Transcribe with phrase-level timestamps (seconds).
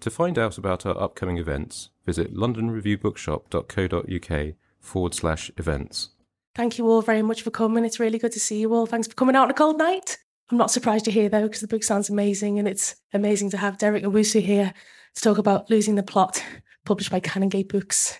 [0.00, 6.08] To find out about our upcoming events, visit londonreviewbookshop.co.uk forward slash events.
[6.54, 7.84] Thank you all very much for coming.
[7.84, 8.86] It's really good to see you all.
[8.86, 10.16] Thanks for coming out on a cold night.
[10.50, 13.58] I'm not surprised you're here though, because the book sounds amazing, and it's amazing to
[13.58, 14.72] have Derek Owusu here
[15.16, 16.42] to talk about Losing the Plot,
[16.86, 18.18] published by Canongate Books.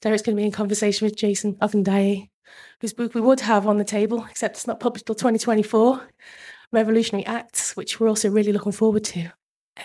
[0.00, 2.30] Derek's going to be in conversation with Jason Okundaye,
[2.80, 6.02] whose book we would have on the table, except it's not published till 2024,
[6.72, 9.30] Revolutionary Acts, which we're also really looking forward to.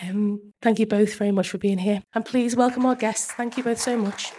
[0.02, 2.02] Um, thank you both very much for being here.
[2.14, 3.32] And please welcome our guests.
[3.32, 4.32] Thank you both so much.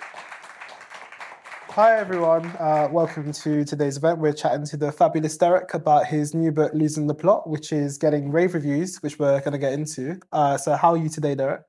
[1.69, 2.45] Hi, everyone.
[2.59, 4.19] Uh, welcome to today's event.
[4.19, 7.97] We're chatting to the fabulous Derek about his new book, Losing the Plot, which is
[7.97, 10.19] getting rave reviews, which we're going to get into.
[10.31, 11.61] Uh, so, how are you today, Derek?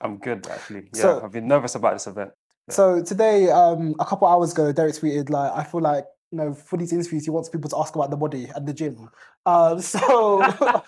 [0.00, 0.90] I'm good, actually.
[0.94, 2.30] Yeah, so, I've been nervous about this event.
[2.68, 2.74] Yeah.
[2.74, 6.54] So, today, um, a couple hours ago, Derek tweeted, like, I feel like you know,
[6.54, 9.08] for these interviews, he wants people to ask about the body and the gym.
[9.44, 10.42] Um, so,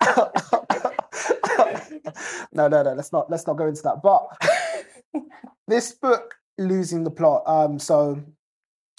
[2.52, 2.92] no, no, no.
[2.94, 4.02] Let's not let's not go into that.
[4.02, 5.22] But
[5.68, 7.42] this book losing the plot.
[7.46, 8.22] Um, so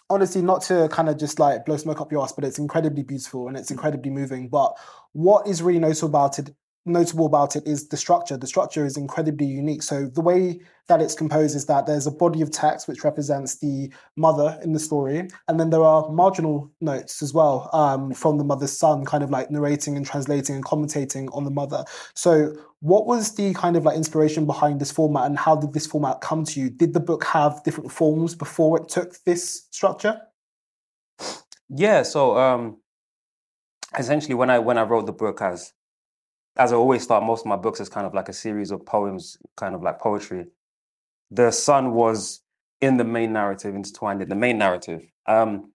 [0.10, 3.04] honestly, not to kind of just like blow smoke up your ass, but it's incredibly
[3.04, 4.50] beautiful and it's incredibly moving.
[4.50, 4.78] But
[5.14, 6.54] what is really notable about it
[6.86, 8.38] notable about it is the structure.
[8.38, 9.84] The structure is incredibly unique.
[9.84, 13.60] So the way that it's composed is that there's a body of text which represents
[13.60, 18.38] the mother in the story, and then there are marginal notes as well um, from
[18.38, 21.86] the mother's son, kind of like narrating and translating and commentating on the mother.
[22.16, 25.88] So what was the kind of like inspiration behind this format, and how did this
[25.88, 26.70] format come to you?
[26.70, 30.20] Did the book have different forms before it took this structure?
[31.70, 32.02] Yeah.
[32.04, 32.78] So um,
[33.98, 35.74] essentially, when I when I wrote the book as
[36.62, 38.86] as I always start most of my books as kind of like a series of
[38.86, 40.46] poems, kind of like poetry.
[41.32, 42.42] The son was
[42.80, 45.02] in the main narrative, intertwined in the main narrative.
[45.26, 45.72] Um,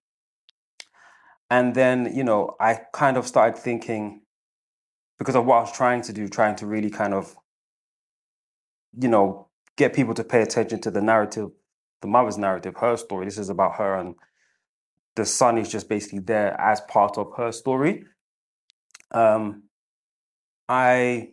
[1.50, 4.20] and then, you know, I kind of started thinking,
[5.18, 7.34] because of what I was trying to do, trying to really kind of,
[8.96, 11.50] you know, get people to pay attention to the narrative,
[12.00, 13.24] the mother's narrative, her story.
[13.24, 14.14] This is about her, and
[15.16, 18.04] the son is just basically there as part of her story.
[19.10, 19.64] Um,
[20.68, 21.30] I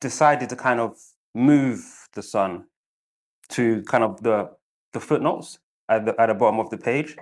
[0.00, 0.96] decided to kind of
[1.34, 2.64] move the son
[3.50, 4.50] to kind of the
[4.92, 7.16] the footnotes at the at the bottom of the page,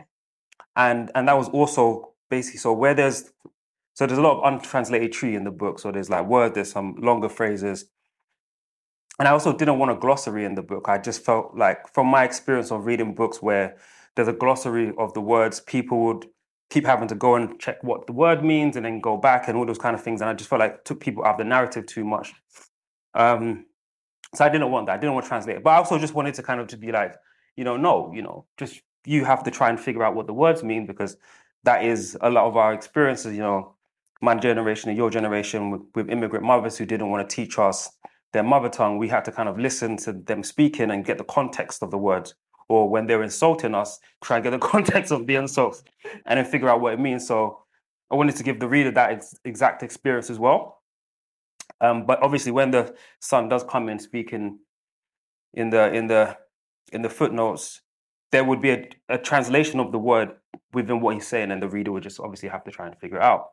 [0.76, 3.30] and and that was also basically so where there's
[3.94, 5.78] so there's a lot of untranslated Twi in the book.
[5.78, 7.86] So there's like words, there's some longer phrases,
[9.18, 10.88] and I also didn't want a glossary in the book.
[10.88, 13.76] I just felt like from my experience of reading books where
[14.16, 16.26] there's a glossary of the words, people would
[16.70, 19.56] keep having to go and check what the word means and then go back and
[19.58, 20.20] all those kind of things.
[20.20, 22.32] And I just felt like took people out of the narrative too much.
[23.14, 23.66] Um,
[24.34, 24.94] so I didn't want that.
[24.94, 25.62] I didn't want to translate it.
[25.62, 27.14] But I also just wanted to kind of to be like,
[27.56, 30.32] you know, no, you know, just you have to try and figure out what the
[30.32, 31.16] words mean because
[31.64, 33.74] that is a lot of our experiences, you know,
[34.22, 37.90] my generation and your generation with, with immigrant mothers who didn't want to teach us
[38.32, 38.96] their mother tongue.
[38.96, 41.98] We had to kind of listen to them speaking and get the context of the
[41.98, 42.34] words
[42.72, 45.82] or when they're insulting us, try and get the context of the insult
[46.24, 47.26] and then figure out what it means.
[47.26, 47.58] So
[48.10, 50.80] I wanted to give the reader that ex- exact experience as well.
[51.82, 54.58] Um, but obviously, when the son does come in speaking
[55.52, 56.38] in the in the
[56.92, 57.82] in the footnotes,
[58.30, 60.30] there would be a, a translation of the word
[60.72, 63.18] within what he's saying, and the reader would just obviously have to try and figure
[63.18, 63.50] it out.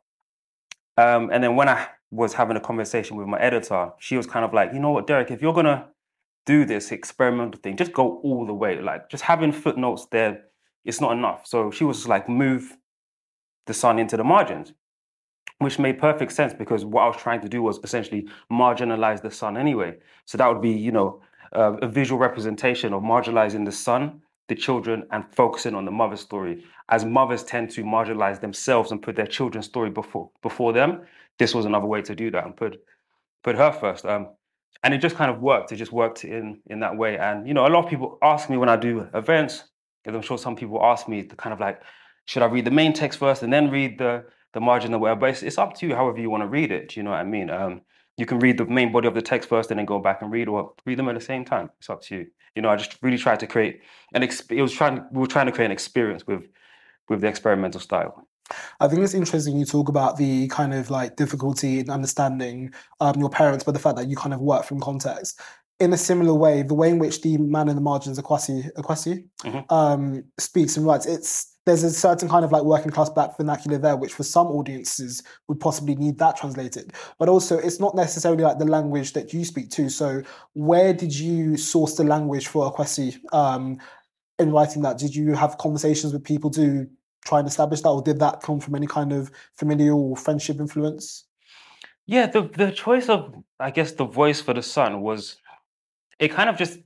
[0.96, 4.44] Um, and then when I was having a conversation with my editor, she was kind
[4.44, 5.88] of like, you know what, Derek, if you're gonna
[6.46, 7.76] do this experimental thing.
[7.76, 8.80] Just go all the way.
[8.80, 10.44] Like just having footnotes there,
[10.84, 11.46] it's not enough.
[11.46, 12.76] So she was like, move
[13.66, 14.72] the son into the margins,
[15.58, 19.30] which made perfect sense because what I was trying to do was essentially marginalize the
[19.30, 19.96] son anyway.
[20.24, 21.22] So that would be, you know,
[21.54, 26.20] uh, a visual representation of marginalizing the son, the children, and focusing on the mother's
[26.20, 26.64] story.
[26.88, 31.02] As mothers tend to marginalize themselves and put their children's story before before them,
[31.38, 32.82] this was another way to do that and put
[33.42, 34.04] put her first.
[34.06, 34.28] Um,
[34.82, 35.72] and it just kind of worked.
[35.72, 37.18] It just worked in in that way.
[37.18, 39.64] And you know, a lot of people ask me when I do events,
[40.02, 41.82] because I'm sure some people ask me to kind of like,
[42.26, 45.20] should I read the main text first and then read the the margin or whatever?
[45.20, 46.88] But it's, it's up to you, however you want to read it.
[46.88, 47.50] Do you know what I mean?
[47.50, 47.82] Um,
[48.16, 50.30] you can read the main body of the text first and then go back and
[50.30, 51.70] read, or read them at the same time.
[51.78, 52.26] It's up to you.
[52.54, 53.80] You know, I just really tried to create
[54.14, 54.22] an.
[54.22, 55.06] Exp- it was trying.
[55.12, 56.42] We were trying to create an experience with
[57.08, 58.26] with the experimental style.
[58.80, 63.14] I think it's interesting you talk about the kind of like difficulty in understanding um,
[63.18, 65.40] your parents, but the fact that you kind of work from context.
[65.78, 69.24] In a similar way, the way in which the man in the margins, Akwasi, Akwasi
[69.44, 69.72] Mhm.
[69.72, 73.78] um, speaks and writes, it's there's a certain kind of like working class black vernacular
[73.78, 76.92] there, which for some audiences would possibly need that translated.
[77.18, 79.88] But also, it's not necessarily like the language that you speak to.
[79.88, 80.22] So,
[80.54, 83.78] where did you source the language for Akwasi um,
[84.38, 84.98] in writing that?
[84.98, 86.88] Did you have conversations with people to
[87.24, 90.58] try and establish that, or did that come from any kind of familial or friendship
[90.58, 91.24] influence?
[92.06, 95.36] Yeah, the the choice of I guess the voice for the son was
[96.18, 96.78] it kind of just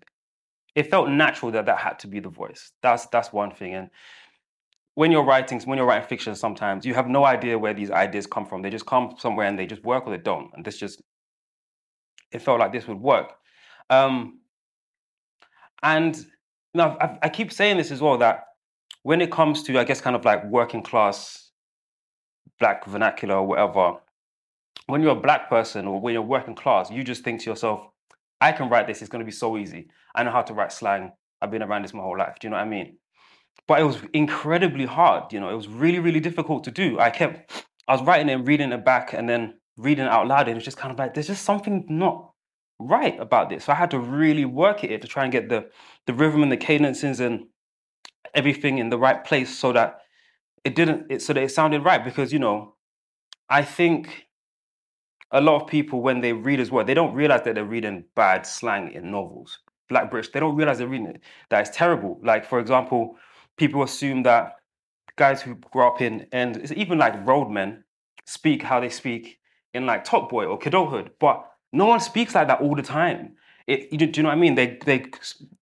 [0.75, 2.72] it felt natural that that had to be the voice.
[2.82, 3.75] That's that's one thing.
[3.75, 3.90] And
[4.94, 8.26] when you're writing when you're writing fiction, sometimes you have no idea where these ideas
[8.26, 8.62] come from.
[8.62, 10.50] They just come somewhere and they just work or they don't.
[10.54, 11.02] And this just
[12.32, 13.34] it felt like this would work.
[13.90, 14.40] Um,
[15.82, 16.26] and
[16.75, 18.44] now I, I keep saying this as well that
[19.05, 21.53] when it comes to I guess kind of like working class
[22.59, 23.99] black vernacular or whatever,
[24.87, 27.87] when you're a black person or when you're working class, you just think to yourself,
[28.41, 29.89] I can write this, it's going to be so easy.
[30.15, 31.12] I know how to write slang.
[31.41, 32.37] I've been around this my whole life.
[32.41, 32.97] Do you know what I mean?
[33.67, 35.33] But it was incredibly hard.
[35.33, 36.99] You know, it was really, really difficult to do.
[36.99, 40.27] I kept, I was writing it and reading it back and then reading it out
[40.27, 40.49] loud.
[40.49, 42.31] And it's just kind of like, there's just something not
[42.79, 43.65] right about this.
[43.65, 45.67] So I had to really work at it to try and get the,
[46.06, 47.47] the rhythm and the cadences and
[48.35, 50.00] everything in the right place so that
[50.65, 52.05] it didn't, it, so that it sounded right.
[52.05, 52.75] Because, you know,
[53.49, 54.26] I think
[55.31, 58.05] a lot of people when they read as well, they don't realize that they're reading
[58.15, 59.59] bad slang in novels.
[59.88, 61.21] Black British, they don't realize they're reading it.
[61.50, 62.21] That it's terrible.
[62.23, 63.17] Like for example,
[63.56, 64.55] people assume that
[65.17, 67.85] guys who grew up in and it's even like roadmen
[68.25, 69.38] speak how they speak
[69.75, 73.35] in like Top Boy or Kidulthood, but no one speaks like that all the time.
[73.66, 74.55] It, you, do you know what I mean?
[74.56, 75.06] They, they,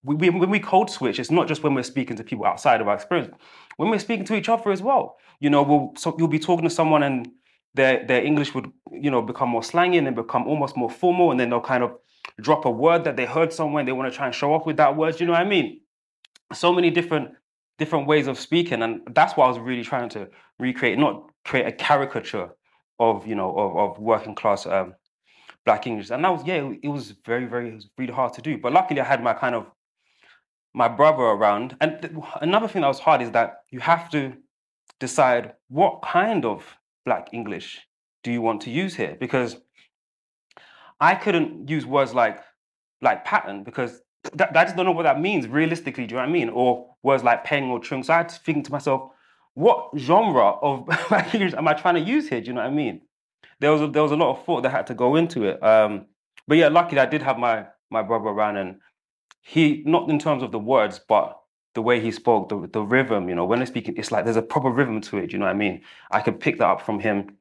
[0.02, 2.88] we- when we code switch, it's not just when we're speaking to people outside of
[2.88, 3.32] our experience.
[3.76, 6.64] When we're speaking to each other as well, you know, we'll, so you'll be talking
[6.68, 7.28] to someone and
[7.74, 11.30] their their English would you know become more slangy and then become almost more formal,
[11.30, 11.92] and then they'll kind of
[12.40, 14.66] drop a word that they heard somewhere and they want to try and show off
[14.66, 15.16] with that word.
[15.16, 15.80] Do you know what I mean?
[16.52, 17.30] So many different
[17.78, 20.28] different ways of speaking, and that's what I was really trying to
[20.58, 22.50] recreate, not create a caricature
[22.98, 24.94] of you know of, of working class um,
[25.64, 26.10] black English.
[26.10, 28.58] And that was yeah, it, was very very it was really hard to do.
[28.58, 29.66] But luckily, I had my kind of
[30.74, 31.76] my brother around.
[31.80, 34.34] And th- another thing that was hard is that you have to
[34.98, 37.86] decide what kind of black English
[38.22, 39.16] do you want to use here?
[39.18, 39.56] Because
[41.00, 42.40] I couldn't use words like
[43.00, 44.00] like pattern because
[44.38, 46.06] I just don't know what that means realistically.
[46.06, 46.48] Do you know what I mean?
[46.48, 48.04] Or words like peng or chung.
[48.04, 49.10] So I had to think to myself,
[49.54, 52.40] what genre of black English am I trying to use here?
[52.40, 53.02] Do you know what I mean?
[53.62, 55.62] There was a, there was a lot of thought that had to go into it.
[55.62, 56.06] Um,
[56.48, 58.80] but yeah, luckily I did have my my brother around, and
[59.40, 61.38] he not in terms of the words, but
[61.74, 63.28] the way he spoke, the the rhythm.
[63.28, 65.32] You know, when they're speaking, it's like there's a proper rhythm to it.
[65.32, 65.82] You know what I mean?
[66.10, 67.36] I could pick that up from him,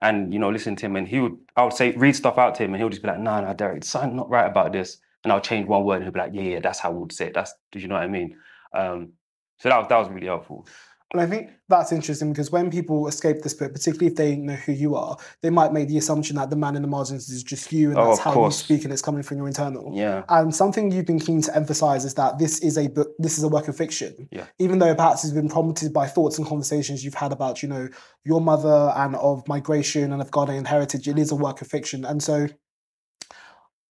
[0.00, 1.36] and you know, listen to him, and he would.
[1.56, 3.40] I would say read stuff out to him, and he would just be like, "No,
[3.40, 6.20] no, Derek, something not right about this," and I'll change one word, and he'll be
[6.20, 7.34] like, "Yeah, yeah, that's how we would say it.
[7.34, 8.36] That's do you know what I mean?"
[8.72, 9.14] Um,
[9.58, 10.66] so that was that was really helpful.
[11.12, 14.54] And I think that's interesting because when people escape this book, particularly if they know
[14.54, 17.44] who you are, they might make the assumption that the man in the margins is
[17.44, 18.58] just you and Oh, that's how course.
[18.58, 19.92] you speak and it's coming from your internal.
[19.94, 20.24] Yeah.
[20.28, 23.44] And something you've been keen to emphasize is that this is a book, this is
[23.44, 24.28] a work of fiction.
[24.32, 24.46] Yeah.
[24.58, 27.88] Even though perhaps it's been prompted by thoughts and conversations you've had about, you know,
[28.24, 32.04] your mother and of migration and of Ghanaian heritage, it is a work of fiction.
[32.04, 32.48] And so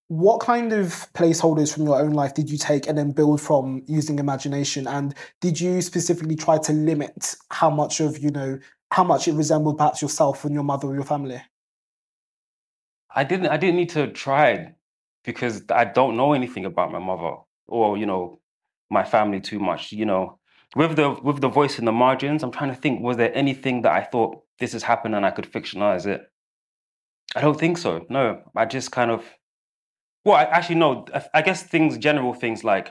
[0.09, 3.83] what kind of placeholders from your own life did you take and then build from
[3.87, 4.87] using imagination?
[4.87, 8.59] And did you specifically try to limit how much of, you know,
[8.93, 11.43] how much it resembled perhaps yourself and your mother or your family?
[13.17, 14.75] I didn't I didn't need to try
[15.25, 17.37] because I don't know anything about my mother
[17.67, 18.41] or you know
[18.91, 19.91] my family too much.
[19.91, 20.39] You know,
[20.77, 23.03] with the with the voice in the margins, I'm trying to think.
[23.03, 26.31] Was there anything that I thought this has happened and I could fictionalize it?
[27.35, 28.07] I don't think so.
[28.09, 29.25] No, I just kind of.
[30.27, 31.07] Well, I, actually, no.
[31.15, 32.91] I, I guess things, general things like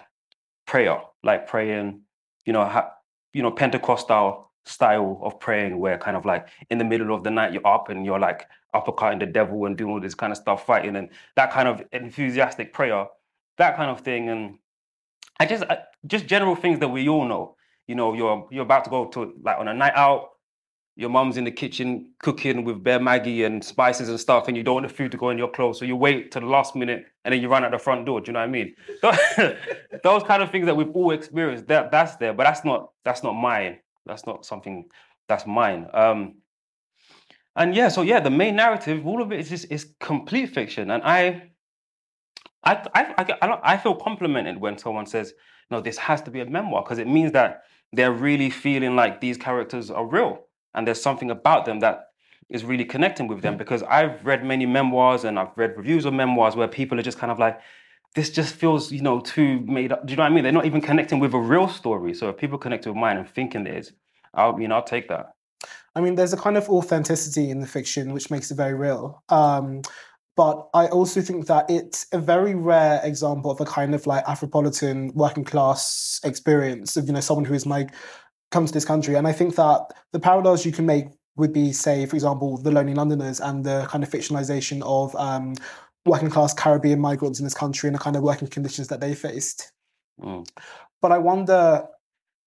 [0.66, 2.00] prayer, like praying.
[2.46, 2.92] You know, ha,
[3.34, 7.30] you know, Pentecostal style of praying where kind of like in the middle of the
[7.30, 10.38] night you're up and you're like uppercutting the devil and doing all this kind of
[10.38, 13.06] stuff, fighting and that kind of enthusiastic prayer,
[13.58, 14.30] that kind of thing.
[14.30, 14.58] And
[15.38, 17.58] I just I, just general things that we all know.
[17.86, 20.30] You know, you're you're about to go to like on a night out,
[20.98, 24.64] your mum's in the kitchen cooking with bare Maggi and spices and stuff, and you
[24.64, 26.76] don't want the food to go in your clothes, so you wait to the last
[26.76, 28.22] minute and then you run out the front door.
[28.22, 28.76] Do you know what I mean?
[30.04, 33.24] Those kind of things that we've all experienced, that that's there, but that's not that's
[33.24, 33.80] not mine.
[34.06, 34.86] That's not something
[35.28, 35.88] that's mine.
[35.94, 36.36] Um,
[37.58, 40.92] and yeah, so yeah, the main narrative, all of it is just is complete fiction,
[40.92, 41.52] and I.
[42.68, 45.36] I, I, I, I feel complimented when someone says,
[45.70, 47.62] no, this has to be a memoir because it means that
[47.94, 50.46] they're really feeling like these characters are real
[50.76, 52.10] and there's something about them that
[52.50, 56.14] is really connecting with them because I've read many memoirs and I've read reviews of
[56.14, 57.60] memoirs where people are just kind of like,
[58.14, 60.06] this just feels, you know, too made up.
[60.06, 60.44] Do you know what I mean?
[60.44, 62.14] They're not even connecting with a real story.
[62.14, 63.94] So if people connect with mine and thinking it is,
[64.34, 65.34] I'll, you know, I'll take that.
[65.96, 69.24] I mean, there's a kind of authenticity in the fiction which makes it very real.
[69.30, 69.82] Um,
[70.36, 74.26] but I also think that it's a very rare example of a kind of like
[74.26, 77.92] Afropolitan working class experience of, you know, someone who is like
[78.56, 79.16] come to this country.
[79.16, 82.72] And I think that the parallels you can make would be, say, for example, the
[82.72, 85.56] Lonely Londoners and the kind of fictionalization of um,
[86.06, 89.14] working class Caribbean migrants in this country and the kind of working conditions that they
[89.14, 89.74] faced.
[90.22, 90.48] Mm.
[91.02, 91.86] But I wonder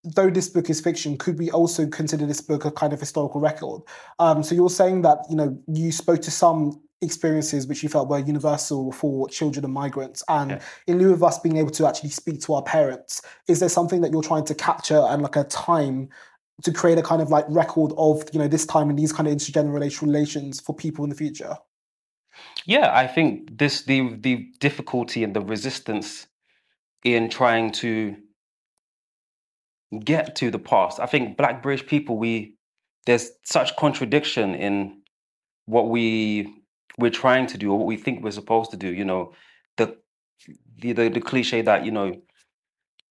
[0.03, 3.41] though this book is fiction, could we also consider this book a kind of historical
[3.43, 3.83] record?
[4.19, 8.09] Um, so you're saying that you know you spoke to some experiences which you felt
[8.09, 10.61] were universal for children and migrants, and yeah.
[10.87, 14.01] in lieu of us being able to actually speak to our parents, is there something
[14.01, 16.09] that you're trying to capture and like a time?
[16.65, 19.29] To create a kind of like record of you know this time and these kind
[19.29, 21.57] of intergenerational relations for people in the future.
[22.67, 26.27] Yeah, I think this the the difficulty and the resistance
[27.05, 28.17] in trying to
[30.05, 31.01] get to the past.
[31.01, 32.55] I think Black British people, we
[33.07, 35.01] there's such contradiction in
[35.67, 36.58] what we
[36.99, 38.93] we're trying to do or what we think we're supposed to do.
[38.93, 39.33] You know,
[39.77, 39.97] the
[40.79, 42.21] the the, the cliche that you know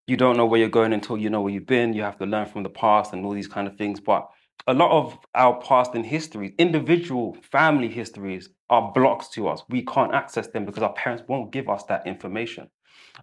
[0.08, 1.94] you don't know where you're going until you know where you've been.
[1.94, 4.00] You have to learn from the past and all these kind of things.
[4.00, 4.30] But
[4.68, 9.64] a lot of our past and histories, individual family histories, are blocks to us.
[9.70, 12.70] We can't access them because our parents won't give us that information.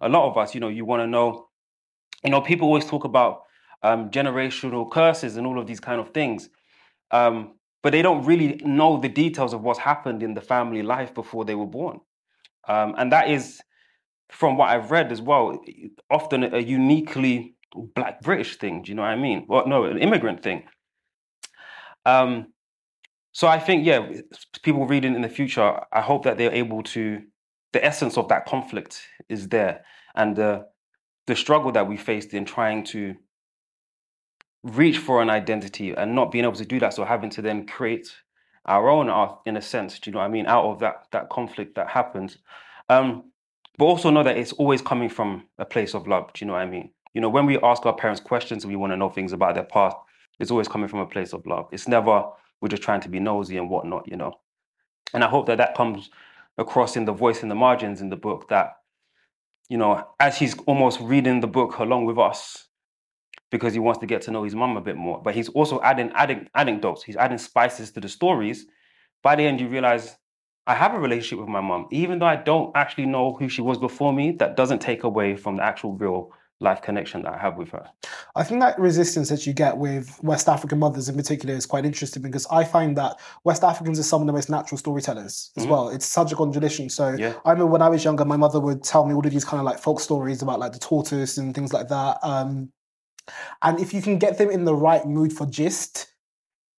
[0.01, 1.47] A lot of us, you know, you want to know
[2.25, 3.43] you know, people always talk about
[3.83, 6.49] um, generational curses and all of these kind of things,
[7.11, 7.54] um,
[7.85, 11.45] but they don't really know the details of what's happened in the family life before
[11.45, 11.99] they were born,
[12.67, 13.61] um, and that is,
[14.31, 15.61] from what I've read as well,
[16.09, 17.53] often a uniquely
[17.93, 18.81] Black British thing.
[18.81, 19.45] Do you know what I mean?
[19.47, 20.63] Well, no, an immigrant thing.
[22.07, 22.47] Um,
[23.33, 23.99] so I think, yeah,
[24.63, 27.21] people reading in the future, I hope that they're able to.
[27.71, 28.99] The essence of that conflict
[29.29, 30.63] is there, and uh,
[31.27, 33.13] the struggle that we faced in trying to
[34.65, 37.67] reach for an identity and not being able to do that, so having to then
[37.67, 38.13] create
[38.65, 41.05] our own art in a sense, do you know what I mean, out of that
[41.11, 42.39] that conflict that happens.
[42.89, 43.31] Um,
[43.77, 46.53] but also know that it's always coming from a place of love, do you know
[46.53, 46.89] what I mean?
[47.13, 49.55] You know, when we ask our parents questions and we want to know things about
[49.55, 49.95] their past,
[50.39, 51.67] it's always coming from a place of love.
[51.71, 52.25] It's never
[52.61, 54.33] we're just trying to be nosy and whatnot, you know.
[55.13, 56.09] And I hope that that comes
[56.57, 58.77] across in the voice in the margins in the book that
[59.69, 62.64] you know, as he's almost reading the book along with us
[63.51, 65.21] because he wants to get to know his mum a bit more.
[65.21, 68.65] But he's also adding, adding anecdotes, he's adding spices to the stories.
[69.23, 70.17] By the end, you realize
[70.67, 71.87] I have a relationship with my mum.
[71.91, 75.35] Even though I don't actually know who she was before me, that doesn't take away
[75.35, 77.85] from the actual real life connection that I have with her.
[78.35, 81.85] I think that resistance that you get with West African mothers in particular is quite
[81.85, 85.63] interesting because I find that West Africans are some of the most natural storytellers as
[85.63, 85.71] mm-hmm.
[85.71, 85.89] well.
[85.89, 86.89] It's such a contradiction.
[86.89, 87.33] So yeah.
[87.43, 89.59] I remember when I was younger, my mother would tell me all of these kind
[89.59, 92.19] of like folk stories about like the tortoise and things like that.
[92.23, 92.71] Um,
[93.61, 96.07] and if you can get them in the right mood for gist,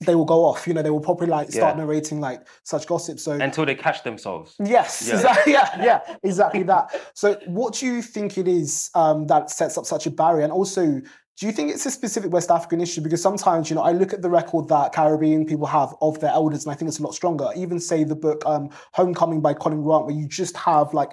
[0.01, 0.67] they will go off.
[0.67, 1.85] You know, they will probably like start yeah.
[1.85, 3.19] narrating like such gossip.
[3.19, 4.55] So until they catch themselves.
[4.63, 5.15] Yes, yeah.
[5.17, 5.53] exactly.
[5.53, 6.95] Yeah, yeah, exactly that.
[7.15, 10.45] So, what do you think it is um, that sets up such a barrier?
[10.45, 11.01] And also,
[11.39, 13.03] do you think it's a specific West African issue?
[13.03, 16.31] Because sometimes, you know, I look at the record that Caribbean people have of their
[16.31, 17.51] elders, and I think it's a lot stronger.
[17.55, 21.11] Even say the book um, "Homecoming" by Colin Grant, where you just have like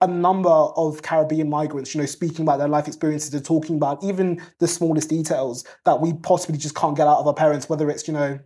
[0.00, 4.02] a number of Caribbean migrants, you know, speaking about their life experiences and talking about
[4.02, 7.90] even the smallest details that we possibly just can't get out of our parents, whether
[7.90, 8.38] it's, you know,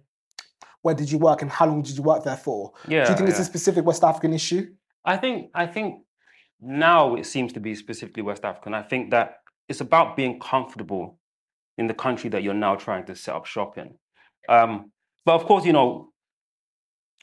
[0.80, 2.73] where did you work and how long did you work there for?
[2.88, 3.35] Yeah, Do you think yeah.
[3.35, 4.73] it's a specific West African issue?
[5.04, 6.02] I think I think
[6.61, 8.73] now it seems to be specifically West African.
[8.73, 11.18] I think that it's about being comfortable
[11.76, 13.94] in the country that you're now trying to set up shop in.
[14.49, 14.90] Um,
[15.25, 16.12] but of course, you know,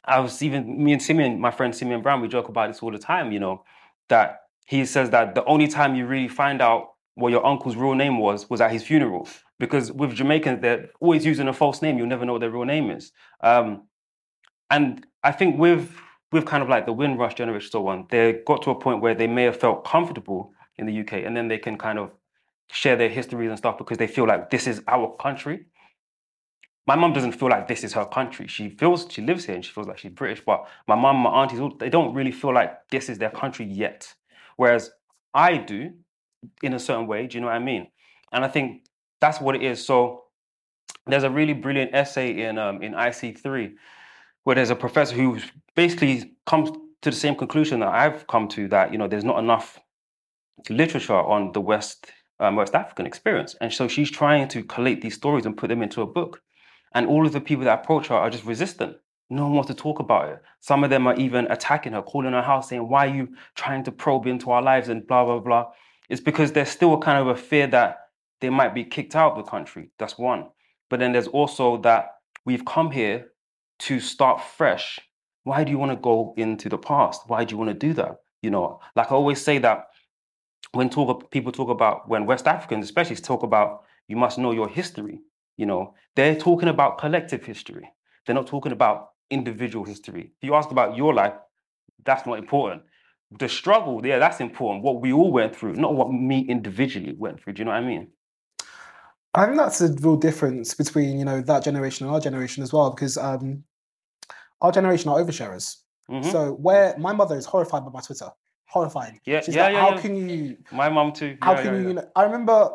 [0.05, 2.91] I was even me and Simeon, my friend Simeon Brown, we joke about this all
[2.91, 3.63] the time, you know
[4.09, 7.95] that he says that the only time you really find out what your uncle's real
[7.95, 9.27] name was was at his funeral.
[9.59, 11.97] Because with Jamaicans, they're always using a false name.
[11.97, 13.11] You'll never know what their real name is.
[13.41, 13.87] Um,
[14.69, 15.95] and I think with
[16.31, 19.15] with kind of like the Windrush generation, so on, they got to a point where
[19.15, 22.11] they may have felt comfortable in the UK, and then they can kind of
[22.71, 25.65] share their histories and stuff because they feel like this is our country.
[26.89, 28.47] My mum doesn't feel like this is her country.
[28.47, 31.29] She feels she lives here and she feels like she's British, but my mum, my
[31.41, 34.11] aunties, they don't really feel like this is their country yet.
[34.57, 34.89] Whereas
[35.33, 35.91] I do,
[36.63, 37.27] in a certain way.
[37.27, 37.87] Do you know what I mean?
[38.31, 38.85] And I think
[39.21, 39.85] that's what it is.
[39.85, 40.23] So
[41.07, 43.73] there's a really brilliant essay in um, in IC3
[44.43, 45.39] where there's a professor who
[45.75, 49.39] basically comes to the same conclusion that I've come to that you know there's not
[49.39, 49.79] enough
[50.69, 55.15] literature on the West um, West African experience, and so she's trying to collate these
[55.15, 56.41] stories and put them into a book.
[56.93, 58.97] And all of the people that approach her are just resistant.
[59.29, 60.41] No one wants to talk about it.
[60.59, 63.83] Some of them are even attacking her, calling her house, saying, "Why are you trying
[63.83, 65.67] to probe into our lives?" and blah blah blah.
[66.09, 68.09] It's because there's still a kind of a fear that
[68.41, 69.91] they might be kicked out of the country.
[69.99, 70.47] That's one.
[70.89, 72.15] But then there's also that
[72.45, 73.27] we've come here
[73.79, 74.99] to start fresh.
[75.43, 77.23] Why do you want to go into the past?
[77.27, 78.21] Why do you want to do that?
[78.41, 79.87] You know, like I always say that
[80.71, 84.67] when talk people talk about when West Africans especially talk about you must know your
[84.67, 85.21] history,
[85.59, 87.87] you know, they're talking about collective history.
[88.25, 90.33] They're not talking about individual history.
[90.41, 91.33] If you ask about your life,
[92.03, 92.83] that's not important
[93.37, 94.83] the struggle, yeah, that's important.
[94.83, 97.53] What we all went through, not what me individually went through.
[97.53, 98.07] Do you know what I mean?
[99.35, 102.73] I think that's a real difference between you know that generation and our generation as
[102.73, 103.63] well, because um,
[104.61, 105.77] our generation are oversharers.
[106.09, 106.31] Mm-hmm.
[106.31, 108.29] So where my mother is horrified by my Twitter,
[108.65, 109.19] horrified.
[109.25, 110.01] Yeah, She's yeah, like, yeah, how yeah.
[110.01, 110.57] can you?
[110.71, 111.37] My mum too.
[111.43, 112.01] How Yeah, can yeah, you?
[112.15, 112.69] I remember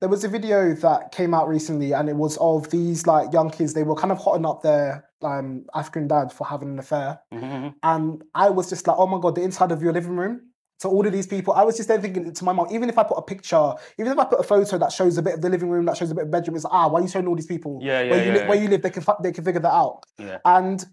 [0.00, 3.50] there was a video that came out recently, and it was of these like young
[3.50, 3.72] kids.
[3.74, 7.40] They were kind of hotting up their um, African dad for having an affair, Mhm,
[7.42, 7.74] mhm.
[7.82, 10.42] and I was just like, oh my god, the inside of your living room.
[10.78, 12.98] So all of these people, I was just then thinking to my mom, even if
[12.98, 15.40] I put a picture, even if I put a photo that shows a bit of
[15.40, 17.08] the living room, that shows a bit of bedroom, it's like, ah, why are you
[17.08, 17.78] showing all these people?
[17.82, 18.48] Yeah, yeah, where you yeah, li- yeah.
[18.48, 20.04] where you live, they can they can figure that out.
[20.18, 20.38] Yeah.
[20.44, 20.84] And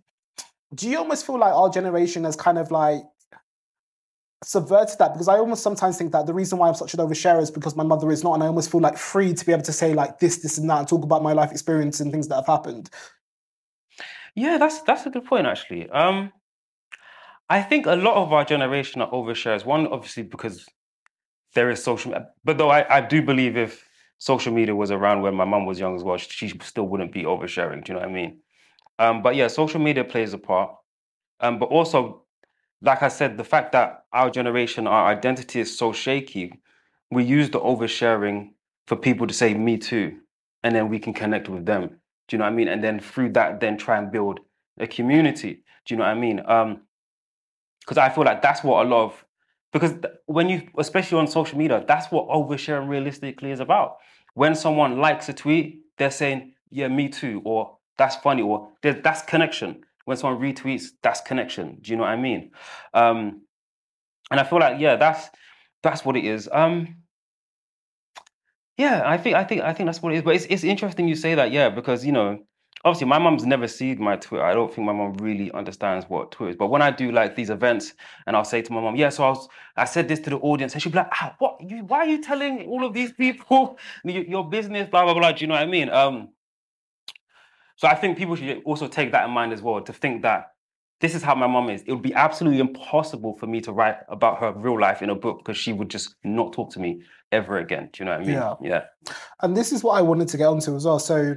[0.73, 3.01] do you almost feel like our generation has kind of like
[4.43, 5.13] subverted that?
[5.13, 7.75] Because I almost sometimes think that the reason why I'm such an oversharer is because
[7.75, 9.93] my mother is not, and I almost feel like free to be able to say
[9.93, 12.47] like this, this, and that, and talk about my life experience and things that have
[12.47, 12.89] happened.
[14.35, 15.89] Yeah, that's that's a good point actually.
[15.89, 16.31] Um,
[17.49, 19.65] I think a lot of our generation are overshares.
[19.65, 20.65] One, obviously, because
[21.53, 22.13] there is social,
[22.43, 25.79] but though I, I do believe if social media was around when my mum was
[25.79, 27.83] young as well, she still wouldn't be oversharing.
[27.83, 28.39] Do you know what I mean?
[28.97, 30.71] Um, but yeah, social media plays a part.
[31.39, 32.22] Um, but also,
[32.83, 36.59] like I said, the fact that our generation, our identity is so shaky,
[37.09, 38.51] we use the oversharing
[38.87, 40.19] for people to say "me too,"
[40.63, 41.87] and then we can connect with them.
[42.27, 42.67] Do you know what I mean?
[42.67, 44.41] And then through that, then try and build
[44.79, 45.63] a community.
[45.85, 46.41] Do you know what I mean?
[46.45, 46.81] Um,
[47.79, 49.25] because I feel like that's what a lot of
[49.71, 49.93] because
[50.25, 53.97] when you especially on social media, that's what oversharing realistically is about.
[54.33, 59.21] When someone likes a tweet, they're saying, "Yeah, me too," or "That's funny," or that's
[59.21, 61.77] connection." When someone retweets, that's connection.
[61.81, 62.51] Do you know what I mean?
[62.93, 63.43] Um,
[64.31, 65.29] and I feel like yeah, that's
[65.81, 66.49] that's what it is.
[66.51, 66.95] Um,
[68.77, 70.23] yeah, I think I think I think that's what it is.
[70.23, 72.39] But it's it's interesting you say that, yeah, because you know,
[72.83, 74.43] obviously my mum's never seen my Twitter.
[74.43, 76.55] I don't think my mum really understands what Twitter is.
[76.55, 77.93] But when I do like these events
[78.25, 80.37] and I'll say to my mum, yeah, so I was I said this to the
[80.37, 83.13] audience, and she'll be like, ah, what you why are you telling all of these
[83.13, 85.31] people your, your business, blah blah blah.
[85.31, 85.89] Do you know what I mean?
[85.89, 86.29] Um
[87.75, 90.51] so I think people should also take that in mind as well, to think that
[91.01, 91.81] this is how my mom is.
[91.81, 95.15] It would be absolutely impossible for me to write about her real life in a
[95.15, 97.89] book because she would just not talk to me ever again.
[97.91, 98.35] Do you know what I mean?
[98.35, 98.55] Yeah.
[98.61, 98.83] Yeah.
[99.41, 100.99] And this is what I wanted to get onto as well.
[100.99, 101.35] So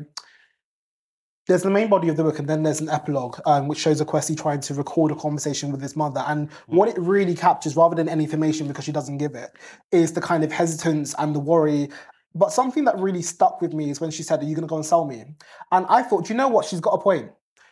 [1.46, 4.00] there's the main body of the book, and then there's an epilogue, um, which shows
[4.00, 6.22] Akwasi trying to record a conversation with his mother.
[6.26, 9.50] And what it really captures, rather than any information because she doesn't give it,
[9.92, 11.88] is the kind of hesitance and the worry.
[12.36, 14.68] But something that really stuck with me is when she said, Are you going to
[14.68, 15.24] go and sell me?
[15.72, 16.66] And I thought, do you know what?
[16.66, 17.30] She's got a point.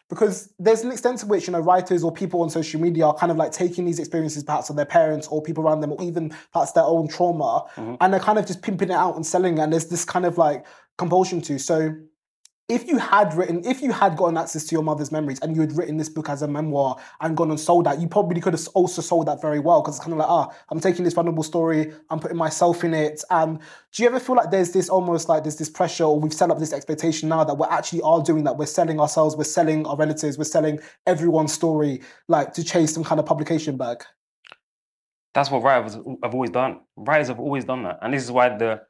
[0.09, 3.14] Because there's an extent to which, you know, writers or people on social media are
[3.14, 6.03] kind of like taking these experiences perhaps of their parents or people around them, or
[6.03, 7.94] even perhaps their own trauma, mm-hmm.
[8.00, 9.62] and they're kind of just pimping it out and selling it.
[9.62, 10.66] And there's this kind of like
[10.98, 11.59] compulsion to.
[11.59, 11.94] So
[12.68, 15.61] if you had written, if you had gotten access to your mother's memories and you
[15.61, 18.55] had written this book as a memoir and gone and sold that, you probably could
[18.55, 21.12] have also sold that very well because it's kind of like, ah, I'm taking this
[21.12, 23.22] vulnerable story, I'm putting myself in it.
[23.29, 23.59] And
[23.92, 26.50] do you ever feel like there's this almost like there's this pressure or we've set
[26.50, 28.57] up this expectation now that we're actually are doing that?
[28.57, 33.05] We're selling ourselves, we're selling our relatives, we're selling everyone's story, like to chase some
[33.05, 34.05] kind of publication bag.
[35.35, 36.81] That's what writers have always done.
[36.96, 38.83] Writers have always done that, and this is why the,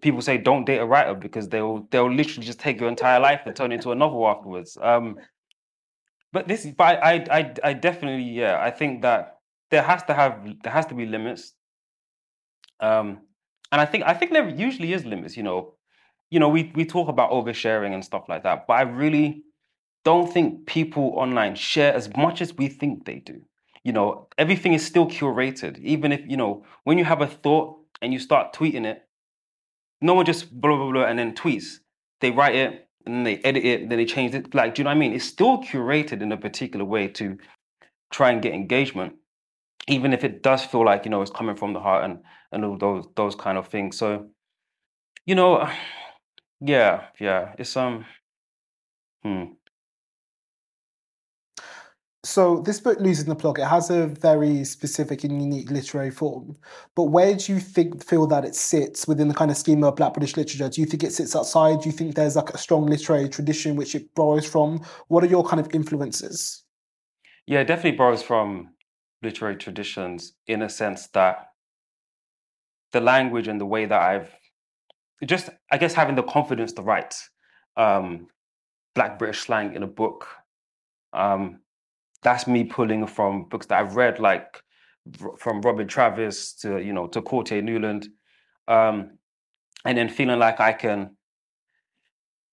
[0.00, 3.42] people say don't date a writer because they'll they'll literally just take your entire life
[3.44, 4.78] and turn it into a novel afterwards.
[4.80, 5.18] Um,
[6.32, 9.38] but this, but I, I, I definitely, yeah, I think that
[9.70, 11.54] there has to have there has to be limits.
[12.80, 13.20] Um,
[13.72, 15.36] and I think I think there usually is limits.
[15.36, 15.74] You know,
[16.30, 19.44] you know, we we talk about oversharing and stuff like that, but I really
[20.04, 23.40] don't think people online share as much as we think they do.
[23.82, 25.78] You know, everything is still curated.
[25.78, 29.05] Even if you know, when you have a thought and you start tweeting it,
[30.00, 31.78] no one just blah blah blah and then tweets.
[32.20, 34.54] They write it and they edit it, then they change it.
[34.54, 35.12] Like, do you know what I mean?
[35.12, 37.38] It's still curated in a particular way to
[38.10, 39.14] try and get engagement,
[39.88, 42.18] even if it does feel like you know it's coming from the heart and
[42.52, 43.96] and all those those kind of things.
[43.96, 44.28] So,
[45.24, 45.68] you know,
[46.60, 48.04] yeah, yeah, it's um,
[49.22, 49.44] hmm.
[52.26, 56.56] So this book, Losing the Plot, it has a very specific and unique literary form.
[56.96, 59.96] But where do you think feel that it sits within the kind of schema of
[59.96, 60.68] Black British literature?
[60.68, 61.82] Do you think it sits outside?
[61.82, 64.80] Do you think there's like a strong literary tradition which it borrows from?
[65.06, 66.64] What are your kind of influences?
[67.46, 68.70] Yeah, it definitely borrows from
[69.22, 71.50] literary traditions in a sense that
[72.90, 74.34] the language and the way that I've
[75.24, 77.14] just, I guess, having the confidence to write
[77.76, 78.26] um,
[78.96, 80.26] Black British slang in a book.
[81.12, 81.60] Um,
[82.26, 84.60] that's me pulling from books that I've read, like
[85.38, 88.08] from Robin Travis to you know to Courttia Newland,
[88.66, 89.18] um,
[89.84, 91.16] and then feeling like I can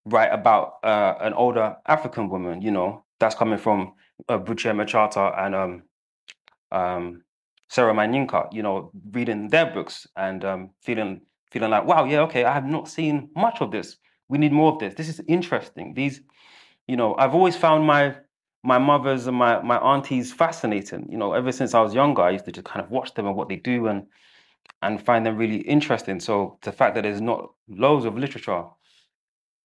[0.05, 2.61] write about uh, an older African woman.
[2.61, 3.93] You know, that's coming from
[4.29, 5.83] uh, Buchi Emecheta and um,
[6.71, 7.23] um,
[7.67, 8.53] Sarah Manyika.
[8.53, 12.67] You know, reading their books and um, feeling feeling like, wow, yeah, okay, I have
[12.67, 13.97] not seen much of this.
[14.29, 14.93] We need more of this.
[14.93, 15.95] This is interesting.
[15.95, 16.21] These,
[16.87, 18.17] you know, I've always found my
[18.63, 21.07] my mothers and my, my aunties fascinating.
[21.11, 23.27] You know, ever since I was younger, I used to just kind of watch them
[23.27, 24.07] and what they do and
[24.81, 26.19] and find them really interesting.
[26.19, 28.63] So the fact that there's not loads of literature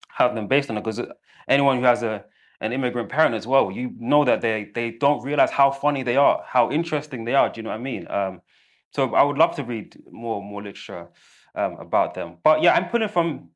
[0.09, 1.01] have them based on it, because
[1.49, 2.25] anyone who has a
[2.61, 6.17] an immigrant parent as well, you know that they they don't realize how funny they
[6.17, 7.49] are, how interesting they are.
[7.49, 8.11] Do you know what I mean?
[8.11, 8.43] Um,
[8.91, 11.07] so I would love to read more more literature
[11.55, 12.39] um, about them.
[12.43, 13.51] But yeah, I'm pulling from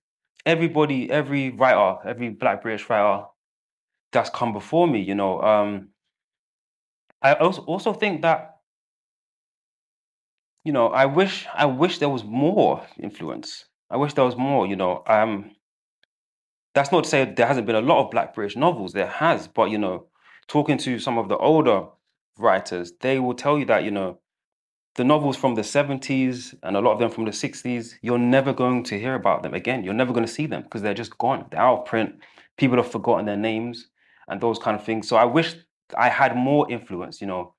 [0.47, 3.25] everybody, every writer, every Black British writer
[4.13, 5.01] that's come before me.
[5.01, 5.89] You know, um,
[7.21, 8.59] I also also think that
[10.65, 13.65] you know I wish I wish there was more influence.
[13.91, 14.67] I wish there was more.
[14.67, 15.51] You know, um,
[16.75, 18.93] that's not to say there hasn't been a lot of Black British novels.
[18.93, 20.07] There has, but you know,
[20.47, 21.87] talking to some of the older
[22.39, 24.19] writers, they will tell you that you know
[24.95, 28.53] the novels from the 70s and a lot of them from the 60s, you're never
[28.53, 29.83] going to hear about them again.
[29.83, 31.47] You're never going to see them because they're just gone.
[31.51, 32.17] They're out of print.
[32.59, 33.89] People have forgotten their names
[34.29, 35.09] and those kind of things.
[35.09, 35.55] So I wish
[35.97, 37.55] I had more influence, you know.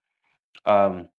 [0.65, 1.09] Um,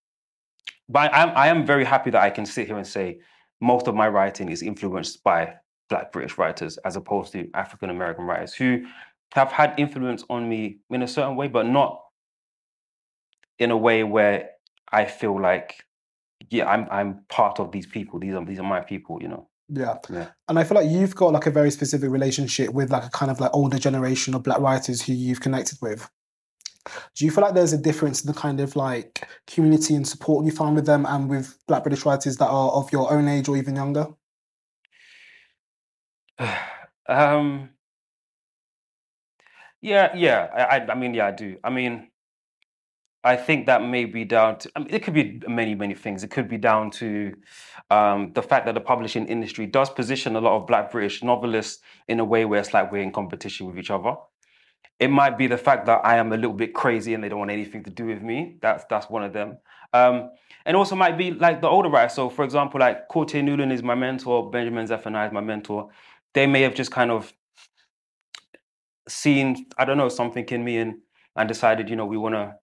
[0.88, 3.20] but I, I am very happy that I can sit here and say
[3.60, 5.54] most of my writing is influenced by
[5.88, 8.84] Black British writers as opposed to African American writers who
[9.32, 12.00] have had influence on me in a certain way, but not
[13.58, 14.50] in a way where
[14.90, 15.84] I feel like,
[16.50, 18.18] yeah, I'm I'm part of these people.
[18.18, 19.48] These are these are my people, you know.
[19.68, 19.96] Yeah.
[20.10, 20.28] yeah.
[20.48, 23.30] And I feel like you've got like a very specific relationship with like a kind
[23.30, 26.08] of like older generation of black writers who you've connected with.
[27.14, 30.44] Do you feel like there's a difference in the kind of like community and support
[30.44, 33.48] you find with them and with black British writers that are of your own age
[33.48, 34.08] or even younger?
[37.08, 37.70] um
[39.84, 40.48] yeah, yeah.
[40.54, 41.58] I, I mean, yeah, I do.
[41.62, 42.08] I mean,
[43.24, 46.22] I think that may be down to, I mean, it could be many, many things.
[46.22, 47.34] It could be down to
[47.90, 51.82] um, the fact that the publishing industry does position a lot of Black British novelists
[52.06, 54.14] in a way where it's like we're in competition with each other.
[55.00, 57.38] It might be the fact that I am a little bit crazy and they don't
[57.38, 58.58] want anything to do with me.
[58.60, 59.58] That's that's one of them.
[59.92, 60.30] Um,
[60.66, 62.12] and also might be like the older writers.
[62.12, 65.88] So, for example, like Courttia Newland is my mentor, Benjamin Zephaniah is my mentor.
[66.32, 67.32] They may have just kind of
[69.08, 71.00] seen, I don't know, something in me and
[71.36, 72.54] and decided, you know, we want to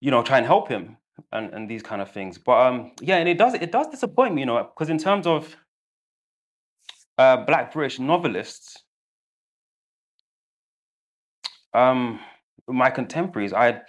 [0.00, 0.96] you know, try and help him
[1.32, 2.38] and, and these kind of things.
[2.38, 5.26] But um, yeah, and it does it does disappoint me, you know, because in terms
[5.26, 5.56] of
[7.16, 8.84] uh, Black British novelists,
[11.74, 12.20] um,
[12.68, 13.80] my contemporaries, I,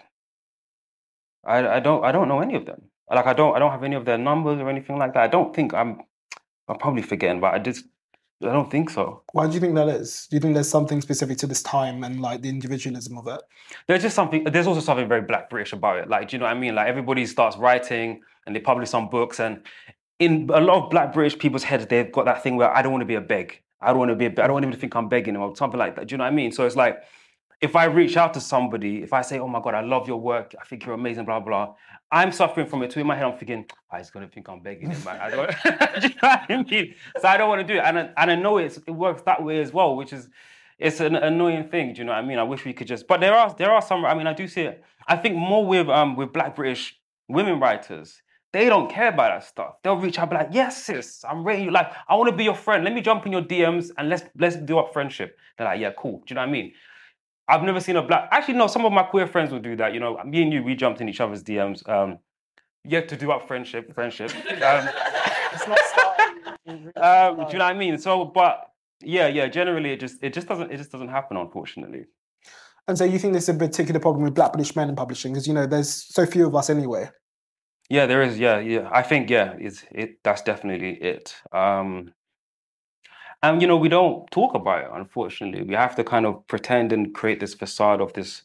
[1.46, 2.90] I, I don't I don't know any of them.
[3.10, 5.24] Like I don't I don't have any of their numbers or anything like that.
[5.24, 6.02] I don't think I'm
[6.68, 7.86] I'm probably forgetting, but I just
[8.42, 9.24] I don't think so.
[9.34, 10.28] Why do you think that is?
[10.30, 13.42] Do you think there's something specific to this time and like the individualism of it?
[13.88, 14.46] There's just something.
[14.46, 16.08] There's also something very Black British about it.
[16.08, 16.76] Like, do you know what I mean?
[16.76, 19.62] Like everybody starts writing and they publish some books, and
[20.20, 22.94] in a lot of Black British people's heads, they've got that thing where I don't
[22.94, 23.62] want to be a beg.
[23.82, 24.26] I don't want to be.
[24.26, 26.08] A, I don't want to think I'm begging them or something like that.
[26.08, 26.54] Do you know what I mean?
[26.54, 27.04] So it's like
[27.62, 30.20] if I reach out to somebody, if I say, "Oh my God, I love your
[30.20, 30.56] work.
[30.60, 31.76] I think you're amazing," blah blah,
[32.12, 33.02] I'm suffering from it too.
[33.02, 35.02] In my head, I'm thinking, oh, he's gonna think I'm begging him.
[35.08, 35.50] I don't,
[36.02, 36.96] do you know what I mean?
[37.20, 39.44] So I don't want to do it, and I, and I know it works that
[39.44, 40.30] way as well, which is
[40.78, 41.94] it's an annoying thing.
[41.94, 42.40] Do you know what I mean?
[42.40, 44.06] I wish we could just, but there are there are some.
[44.06, 44.84] I mean, I do see it.
[45.08, 48.22] I think more with um with Black British women writers.
[48.52, 49.76] they don't care about that stuff.
[49.84, 51.70] They'll reach out, be like, "Yes, sis, I'm ready.
[51.70, 52.84] Like, I want to be your friend.
[52.84, 55.92] Let me jump in your DMs and let's let's do up friendship." They're like, "Yeah,
[55.98, 56.74] cool." Do you know what I mean?
[57.50, 58.30] I've never seen a black.
[58.32, 58.68] Actually, no.
[58.68, 59.94] Some of my queer friends will do that.
[59.94, 61.88] You know, me and you, we jumped in each other's DMs.
[61.90, 62.20] Um,
[62.84, 64.32] yet to do up friendship, friendship.
[64.36, 64.90] Um,
[65.52, 66.92] It's not starting.
[66.96, 67.98] um, do you know what I mean?
[67.98, 68.70] So, but
[69.02, 69.48] yeah, yeah.
[69.48, 72.06] Generally, it just it just doesn't it just doesn't happen, unfortunately.
[72.88, 75.48] And so you think there's a particular problem with black British men in publishing because
[75.48, 77.10] you know there's so few of us anyway.
[77.90, 78.38] Yeah, there is.
[78.38, 78.90] Yeah, yeah.
[78.92, 80.24] I think yeah, it's it.
[80.24, 81.36] That's definitely it.
[81.52, 82.14] Um,
[83.42, 84.90] and you know, we don't talk about it.
[84.94, 88.44] Unfortunately, we have to kind of pretend and create this facade of this.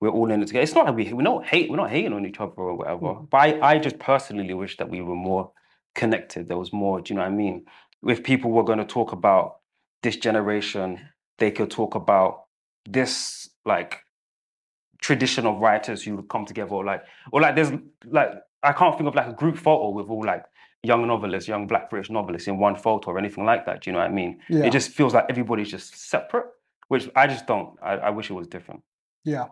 [0.00, 0.62] We're all in it together.
[0.62, 1.70] It's not that we we don't hate.
[1.70, 3.14] We're not hating on each other or whatever.
[3.14, 3.24] Hmm.
[3.30, 5.52] But I, I just personally wish that we were more
[5.94, 6.48] connected.
[6.48, 7.00] There was more.
[7.00, 7.66] Do you know what I mean?
[8.06, 9.56] If people were going to talk about
[10.02, 11.00] this generation,
[11.38, 12.44] they could talk about
[12.86, 14.00] this like
[15.00, 17.70] tradition of writers who would come together, or like, or like there's
[18.06, 20.44] like I can't think of like a group photo with all like
[20.84, 23.80] young novelists, young Black British novelists in one photo or anything like that.
[23.82, 24.40] Do you know what I mean?
[24.48, 24.64] Yeah.
[24.66, 26.46] It just feels like everybody's just separate,
[26.88, 27.70] which I just don't.
[27.82, 28.82] I, I wish it was different.
[29.24, 29.46] Yeah.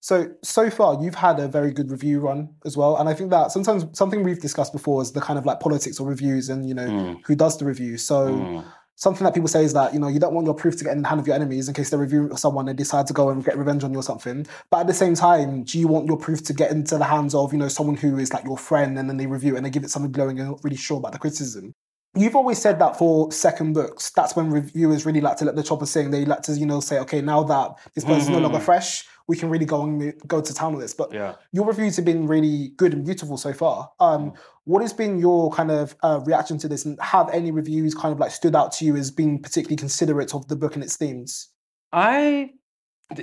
[0.00, 3.30] So so far you've had a very good review run as well, and I think
[3.30, 6.68] that sometimes something we've discussed before is the kind of like politics or reviews and
[6.68, 7.20] you know Mm.
[7.26, 7.96] who does the review.
[7.98, 8.64] So Mm.
[8.96, 10.92] Something that people say is that you know you don't want your proof to get
[10.94, 13.28] in the hand of your enemies in case they review someone and decide to go
[13.28, 14.46] and get revenge on you or something.
[14.70, 17.34] But at the same time, do you want your proof to get into the hands
[17.34, 19.66] of you know someone who is like your friend and then they review it and
[19.66, 21.72] they give it something glowing and not really sure about the criticism?
[22.14, 25.62] You've always said that for second books, that's when reviewers really like to let the
[25.62, 26.10] chopper sing.
[26.10, 28.62] They like to, you know, say, okay, now that this person's no longer Mhm.
[28.62, 30.94] fresh, we can really go and go to town on this.
[30.94, 31.34] But Yeah.
[31.52, 33.90] your reviews have been really good and beautiful so far.
[33.98, 34.34] Um,
[34.64, 38.12] what has been your kind of uh, reaction to this, and have any reviews kind
[38.12, 40.96] of like stood out to you as being particularly considerate of the book and its
[40.96, 41.48] themes?
[41.92, 42.50] I,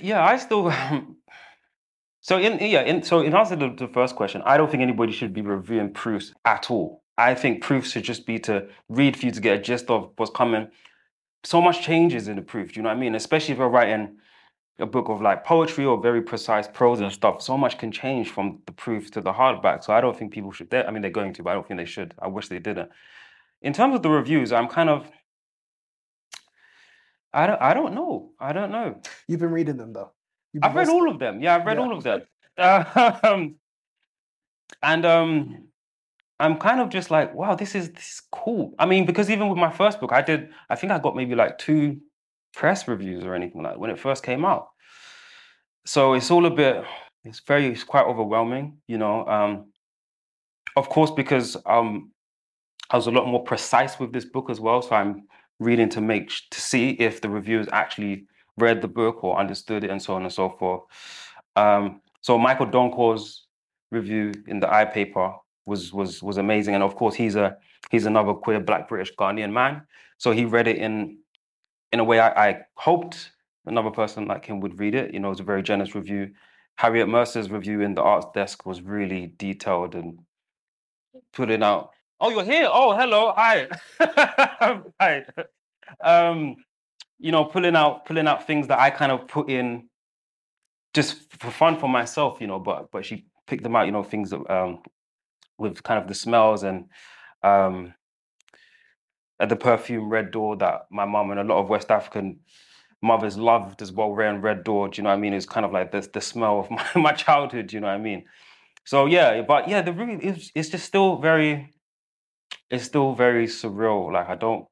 [0.01, 0.71] yeah, I still.
[2.21, 5.11] so in yeah, in so in answer to the first question, I don't think anybody
[5.13, 7.03] should be reviewing proofs at all.
[7.17, 10.11] I think proofs should just be to read for you to get a gist of
[10.17, 10.67] what's coming.
[11.43, 12.73] So much changes in the proof.
[12.73, 13.15] Do you know what I mean?
[13.15, 14.17] Especially if you're writing
[14.79, 17.41] a book of like poetry or very precise prose and stuff.
[17.41, 19.83] So much can change from the proof to the hardback.
[19.83, 20.73] So I don't think people should.
[20.73, 22.13] I mean, they're going to, but I don't think they should.
[22.19, 22.89] I wish they didn't.
[23.61, 25.09] In terms of the reviews, I'm kind of.
[27.33, 27.61] I don't.
[27.61, 28.31] I don't know.
[28.39, 29.01] I don't know.
[29.27, 30.11] You've been reading them though.
[30.53, 31.41] You've I've read all of them.
[31.41, 31.83] Yeah, I've read Yeah.
[31.83, 32.21] all of them.
[32.55, 33.55] Um,
[34.83, 35.67] and um,
[36.39, 38.73] I'm kind of just like, wow, this is this is cool.
[38.77, 40.49] I mean, because even with my first book, I did.
[40.69, 41.99] I think I got maybe like two
[42.53, 44.69] press reviews or anything like when it first came out.
[45.85, 46.83] So it's all a bit.
[47.25, 47.67] It's very.
[47.67, 49.25] It's quite overwhelming, you know.
[49.27, 49.71] Um,
[50.75, 52.11] of course, because um,
[52.89, 54.81] I was a lot more precise with this book as well.
[54.81, 55.27] So I'm
[55.59, 58.25] reading to make to see if the reviewers actually
[58.57, 60.83] read the book or understood it, and so on and so forth.
[61.55, 63.45] Um, so Michael Donkor's
[63.91, 65.33] review in the I paper
[65.65, 67.57] was was was amazing, and of course he's a
[67.91, 69.81] he's another queer Black British Ghanaian man.
[70.17, 71.17] So he read it in
[71.93, 73.31] in a way I, I hoped
[73.67, 75.13] another person like him would read it.
[75.13, 76.31] You know, it was a very generous review.
[76.75, 80.17] Harriet Mercer's review in the arts desk was really detailed and
[81.33, 81.91] putting out.
[82.19, 82.67] Oh, you're here.
[82.71, 83.31] Oh, hello.
[83.37, 83.67] Hi.
[84.99, 85.25] Hi.
[86.03, 86.55] Um,
[87.19, 89.87] you know, pulling out pulling out things that I kind of put in
[90.95, 94.03] just for fun for myself, you know, but but she picked them out, you know,
[94.03, 94.79] things that um
[95.59, 96.85] with kind of the smells and
[97.43, 97.93] um
[99.39, 102.39] uh, the perfume Red Door that my mum and a lot of West African
[103.01, 104.89] mothers loved as well, and Red Door.
[104.89, 105.33] Do you know what I mean?
[105.33, 107.93] It's kind of like the the smell of my, my childhood, do you know what
[107.93, 108.25] I mean?
[108.85, 111.73] So yeah, but yeah, the really it's, it's just still very
[112.69, 114.11] it's still very surreal.
[114.11, 114.65] Like I don't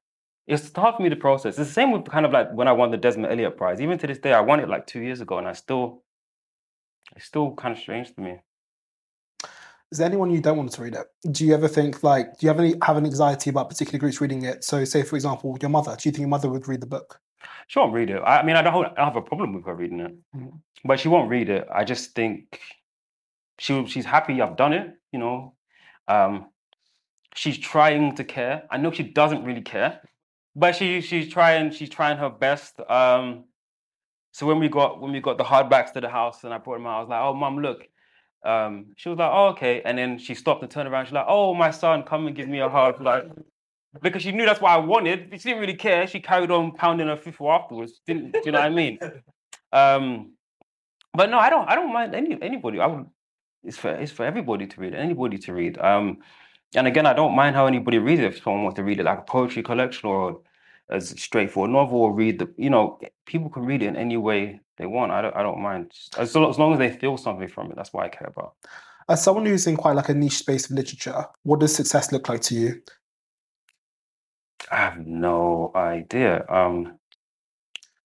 [0.47, 1.57] it's hard for me to process.
[1.57, 3.79] It's the same with kind of like when I won the Desmond Elliott Prize.
[3.79, 6.03] Even to this day, I won it like two years ago, and I still
[7.15, 8.39] it's still kind of strange to me.
[9.91, 11.07] Is there anyone you don't want to read it?
[11.33, 14.21] Do you ever think like, do you have any have an anxiety about particular groups
[14.21, 14.63] reading it?
[14.63, 15.95] So, say for example, your mother.
[15.99, 17.19] Do you think your mother would read the book?
[17.67, 18.21] She won't read it.
[18.25, 20.59] I mean, I don't, I don't have a problem with her reading it, Mhm.
[20.85, 21.67] but she won't read it.
[21.73, 22.61] I just think
[23.59, 24.93] she she's happy I've done it.
[25.11, 25.55] You know,
[26.07, 26.49] um,
[27.35, 28.63] she's trying to care.
[28.71, 29.99] I know she doesn't really care,
[30.55, 32.79] but she she's trying she's trying her best.
[32.89, 33.43] Um,
[34.31, 36.75] so when we got when we got the hardbacks to the house and I brought
[36.75, 37.87] them out, I was like, "Oh, mum, look."
[38.43, 41.05] Um, she was like, "Oh, okay," and then she stopped and turned around.
[41.05, 43.29] She's like, "Oh, my son, come and give me a hug," like
[44.01, 45.29] because she knew that's what I wanted.
[45.33, 46.07] She didn't really care.
[46.07, 48.01] She carried on pounding her fufu afterwards.
[48.07, 48.99] Didn't do you know what I mean?
[49.73, 50.33] Um,
[51.13, 51.67] but no, I don't.
[51.67, 52.79] I don't mind any anybody.
[52.79, 53.05] I would.
[53.63, 54.95] It's for it's for everybody to read.
[54.95, 55.77] Anybody to read.
[55.77, 56.19] Um,
[56.75, 58.25] and again, I don't mind how anybody reads it.
[58.25, 60.41] If someone wants to read it like a poetry collection or
[60.89, 64.17] as a straightforward novel, or read the you know people can read it in any
[64.17, 65.11] way they want.
[65.11, 65.35] I don't.
[65.35, 67.75] I don't mind as, lo- as long as they feel something from it.
[67.75, 68.55] That's what I care about.
[69.07, 72.27] As someone who's in quite like a niche space of literature, what does success look
[72.27, 72.81] like to you?
[74.71, 76.45] I have no idea.
[76.49, 76.97] Um,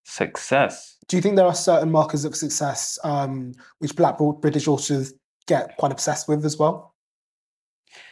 [0.04, 0.98] success.
[1.08, 5.14] Do you think there are certain markers of success um, which Black British authors
[5.46, 6.94] get quite obsessed with as well?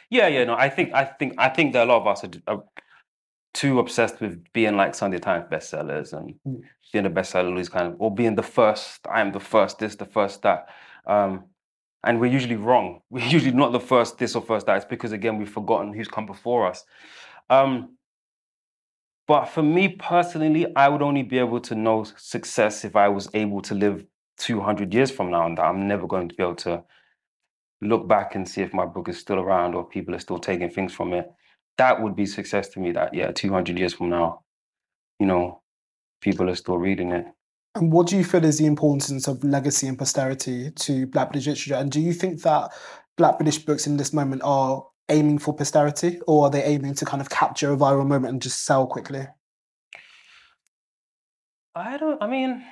[0.09, 0.45] Yeah, yeah.
[0.45, 2.63] No, I think, I think, I think that a lot of us are
[3.55, 6.63] too obsessed with being like Sunday Times bestsellers and Mm.
[6.93, 9.07] being a bestseller is kind of, or being the first.
[9.09, 10.69] I am the first this, the first that.
[11.07, 11.45] Um,
[12.03, 13.01] and we're usually wrong.
[13.11, 14.77] We're usually not the first this or first that.
[14.77, 16.85] It's because again we've forgotten who's come before us.
[17.49, 17.97] Um,
[19.27, 23.29] but for me personally, I would only be able to know success if I was
[23.33, 24.05] able to live
[24.39, 26.83] 200 years from now, and that I'm never going to be able to
[27.81, 30.69] look back and see if my book is still around or people are still taking
[30.71, 31.31] things from it.
[31.79, 32.93] That would be success to me.
[32.93, 34.43] That yeah, 200 years from now,
[35.19, 35.63] you know,
[36.21, 37.27] people are still reading it.
[37.75, 41.49] And what do you feel is the importance of legacy and posterity to Black British
[41.49, 41.75] literature?
[41.75, 42.71] And do you think that
[43.17, 47.05] Black British books in this moment are aiming for posterity or are they aiming to
[47.05, 49.27] kind of capture a viral moment and just sell quickly?
[51.75, 52.23] I don't.
[52.23, 52.65] I mean,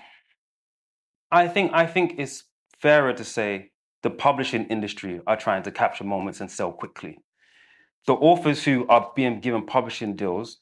[1.33, 2.45] I think I think it's
[2.79, 3.71] fairer to say
[4.03, 7.19] the publishing industry are trying to capture moments and sell quickly.
[8.07, 10.59] The authors who are being given publishing deals,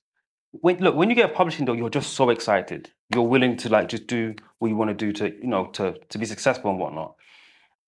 [0.53, 2.91] when look when you get a publishing deal, you're just so excited.
[3.15, 5.95] You're willing to like just do what you want to do to you know to
[6.09, 7.15] to be successful and whatnot.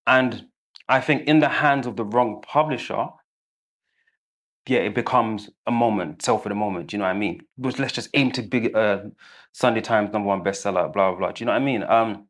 [0.06, 0.46] And
[0.88, 3.08] I think in the hands of the wrong publisher,
[4.66, 6.88] yeah, it becomes a moment, sell for the moment.
[6.88, 7.40] Do you know what I mean?
[7.58, 9.04] But let's just aim to big uh,
[9.52, 11.32] Sunday Times number one bestseller, blah blah blah.
[11.32, 11.82] Do you know what I mean?
[11.82, 12.28] Um,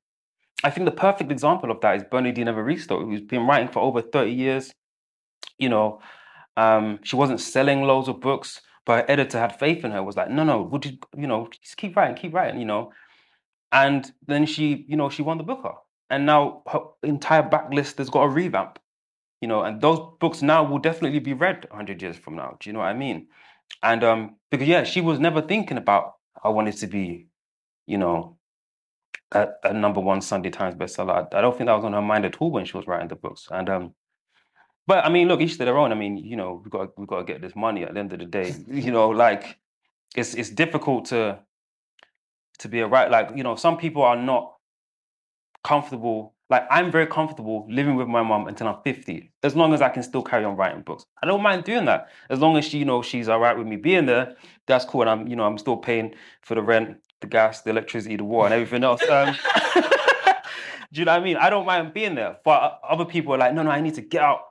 [0.64, 4.00] I think the perfect example of that is Bernardine Evaristo, who's been writing for over
[4.00, 4.72] thirty years.
[5.58, 6.00] You know,
[6.56, 10.02] um, she wasn't selling loads of books, but her editor had faith in her.
[10.02, 12.92] Was like, no, no, would you, you know, just keep writing, keep writing, you know.
[13.70, 15.72] And then she, you know, she won the Booker,
[16.10, 18.78] and now her entire backlist has got a revamp
[19.42, 22.56] you know, and those books now will definitely be read 100 years from now.
[22.60, 23.26] Do you know what I mean?
[23.82, 27.26] And um, because yeah, she was never thinking about I wanted to be,
[27.86, 28.38] you know,
[29.32, 31.28] a, a number one Sunday Times bestseller.
[31.34, 33.08] I, I don't think that was on her mind at all when she was writing
[33.08, 33.48] the books.
[33.50, 33.94] And um,
[34.86, 35.92] but I mean, look, each to their own.
[35.92, 38.12] I mean, you know, we've got we've got to get this money at the end
[38.12, 38.54] of the day.
[38.68, 39.58] You know, like
[40.16, 41.38] it's it's difficult to
[42.58, 43.10] to be a right.
[43.10, 44.54] Like you know, some people are not
[45.64, 49.80] comfortable like I'm very comfortable living with my mom until I'm 50, as long as
[49.80, 51.06] I can still carry on writing books.
[51.22, 52.10] I don't mind doing that.
[52.28, 55.00] As long as she, you know, she's all right with me being there, that's cool.
[55.00, 58.24] And I'm, you know, I'm still paying for the rent, the gas, the electricity, the
[58.24, 59.00] water, and everything else.
[59.08, 59.34] Um,
[60.92, 61.38] do you know what I mean?
[61.38, 62.36] I don't mind being there.
[62.44, 64.42] But other people are like, no, no, I need to get out.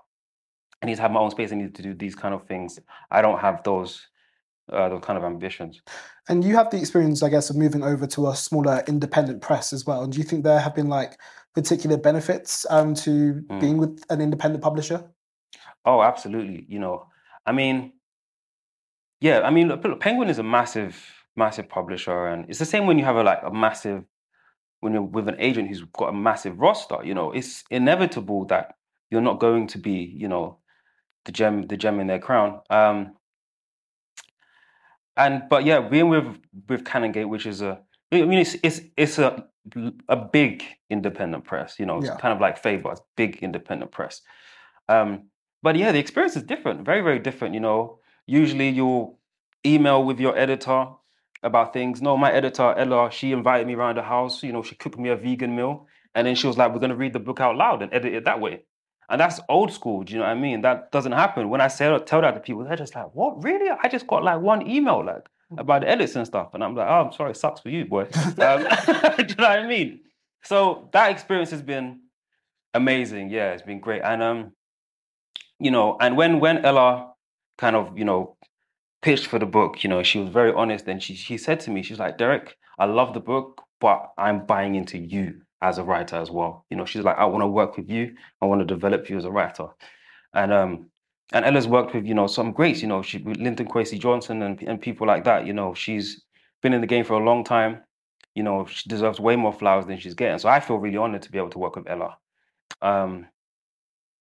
[0.81, 1.51] I need to have my own space.
[1.51, 2.79] I need to do these kind of things.
[3.11, 4.07] I don't have those
[4.71, 5.81] uh, those kind of ambitions.
[6.29, 9.73] And you have the experience, I guess, of moving over to a smaller independent press
[9.73, 10.03] as well.
[10.03, 11.19] And do you think there have been like
[11.53, 13.59] particular benefits um, to Mm.
[13.59, 15.03] being with an independent publisher?
[15.83, 16.65] Oh, absolutely.
[16.69, 17.07] You know,
[17.45, 17.93] I mean,
[19.19, 20.95] yeah, I mean, look, Penguin is a massive,
[21.35, 24.03] massive publisher, and it's the same when you have a like a massive,
[24.79, 27.03] when you're with an agent who's got a massive roster.
[27.03, 28.75] You know, it's inevitable that
[29.09, 30.59] you're not going to be, you know,
[31.25, 32.61] the gem, the gem in their crown.
[32.69, 33.15] Um,
[35.17, 36.25] and but yeah, being with
[36.67, 37.79] with Canongate, which is a,
[38.11, 39.45] I mean, it's it's it's a
[40.09, 41.79] a big independent press.
[41.79, 42.17] You know, it's Yeah.
[42.17, 44.21] kind of like Faber, big independent press.
[44.89, 45.29] Um,
[45.61, 47.53] but yeah, the experience is different, very, very different.
[47.53, 49.19] You know, usually you'll
[49.65, 50.87] email with your editor
[51.43, 52.01] about things.
[52.01, 54.41] No, my editor, Ella, she invited me around the house.
[54.43, 55.87] You know, she cooked me a vegan meal.
[56.15, 58.13] And then she was like, we're going to read the book out loud and edit
[58.13, 58.63] it that way.
[59.09, 60.03] And that's old school.
[60.03, 60.61] Do you know what I mean?
[60.61, 61.49] That doesn't happen.
[61.49, 63.43] When I say, tell that to people, they're just like, what?
[63.43, 63.69] Really?
[63.83, 66.53] I just got like one email like about the edits and stuff.
[66.53, 68.07] And I'm like, oh, I'm sorry, it sucks for you, boy.
[68.15, 69.99] Um, do you know what I mean?
[70.43, 72.01] So that experience has been
[72.73, 73.29] amazing.
[73.29, 74.01] Yeah, it's been great.
[74.01, 74.53] And um,
[75.59, 77.13] you know, and when when Ella
[77.57, 78.37] kind of you know
[79.01, 81.71] pitched for the book, you know, she was very honest, and she she said to
[81.71, 85.83] me, she's like, Derek, I love the book, but I'm buying into you as a
[85.83, 86.65] writer as well.
[86.69, 88.15] You know, she's like, I want to work with you.
[88.41, 89.67] I want to develop you as a writer.
[90.33, 90.89] And um,
[91.33, 92.81] and Ella's worked with you know some greats.
[92.81, 95.45] You know, she Linton Kwesi Johnson and and people like that.
[95.45, 96.23] You know, she's
[96.61, 97.81] been in the game for a long time.
[98.35, 100.39] You know, she deserves way more flowers than she's getting.
[100.39, 102.17] So I feel really honored to be able to work with Ella.
[102.81, 103.27] Um,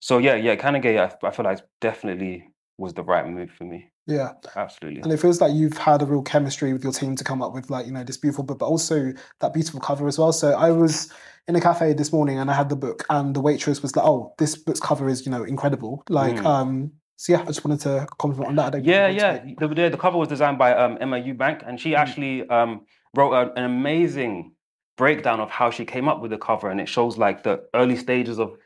[0.00, 0.98] so yeah, yeah, Canongate.
[0.98, 2.48] I, I feel like definitely
[2.78, 3.90] was the right move for me.
[4.10, 4.32] Yeah.
[4.56, 5.00] Absolutely.
[5.02, 7.54] And it feels like you've had a real chemistry with your team to come up
[7.54, 10.32] with like, you know, this beautiful book, but also that beautiful cover as well.
[10.32, 11.12] So I was
[11.48, 14.06] in a cafe this morning and I had the book and the waitress was like,
[14.06, 16.02] Oh, this book's cover is, you know, incredible.
[16.08, 16.46] Like, Mm.
[16.46, 18.66] um, so yeah, I just wanted to compliment on that.
[18.66, 19.44] I don't Yeah, yeah.
[19.58, 23.32] The, the, the cover was designed by um, Emma Eubank, and she actually um, wrote
[23.34, 24.52] a, an amazing
[24.96, 27.96] breakdown of how she came up with the cover, and it shows like the early
[27.96, 28.56] stages of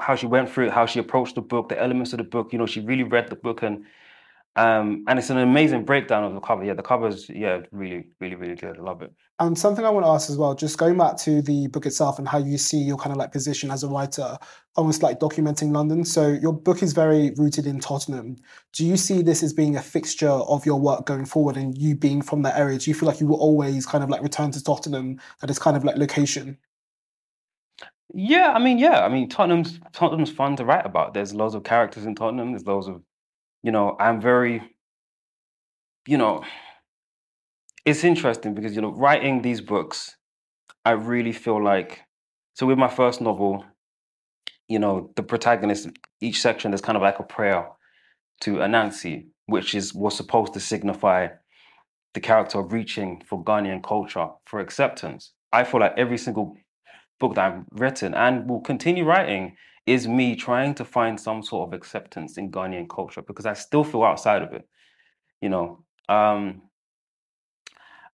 [0.00, 2.52] how she went through it, how she approached the book, the elements of the book.
[2.52, 3.84] You know, she really read the book and
[4.56, 6.64] um, and it's an amazing breakdown of the cover.
[6.64, 8.78] Yeah, the cover's yeah, really, really, really good.
[8.78, 9.12] I love it.
[9.38, 12.18] And something I want to ask as well, just going back to the book itself
[12.18, 14.36] and how you see your kind of like position as a writer,
[14.74, 16.04] almost like documenting London.
[16.04, 18.36] So your book is very rooted in Tottenham.
[18.72, 21.94] Do you see this as being a fixture of your work going forward and you
[21.94, 22.76] being from that area?
[22.76, 25.60] Do you feel like you will always kind of like return to Tottenham at this
[25.60, 26.58] kind of like location?
[28.12, 31.14] Yeah, I mean, yeah, I mean, Tottenham's Tottenham's fun to write about.
[31.14, 32.50] There's loads of characters in Tottenham.
[32.50, 33.02] There's loads of
[33.62, 34.62] you know, I'm very,
[36.06, 36.42] you know,
[37.84, 40.16] it's interesting because, you know, writing these books,
[40.84, 42.00] I really feel like,
[42.54, 43.64] so with my first novel,
[44.68, 45.88] you know, the protagonist,
[46.20, 47.68] each section, is kind of like a prayer
[48.42, 51.28] to Anansi, which is was supposed to signify
[52.14, 55.32] the character reaching for Ghanaian culture, for acceptance.
[55.52, 56.56] I feel like every single
[57.18, 59.56] book that I've written and will continue writing
[59.86, 63.84] is me trying to find some sort of acceptance in Ghanaian culture because I still
[63.84, 64.68] feel outside of it,
[65.40, 65.84] you know.
[66.08, 66.62] Um,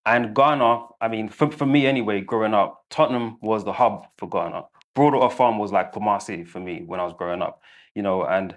[0.04, 4.28] and Ghana, I mean, for, for me anyway, growing up, Tottenham was the hub for
[4.28, 4.62] Ghana.
[4.94, 7.60] Broadwater Farm was like Kumasi for me when I was growing up,
[7.94, 8.54] you know, and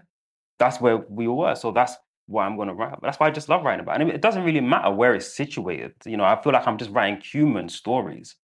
[0.60, 1.56] that's where we were.
[1.56, 1.96] So that's
[2.28, 3.00] why I'm going to write.
[3.02, 4.00] That's why I just love writing about.
[4.00, 4.04] It.
[4.04, 5.94] And it doesn't really matter where it's situated.
[6.06, 8.36] You know, I feel like I'm just writing human stories.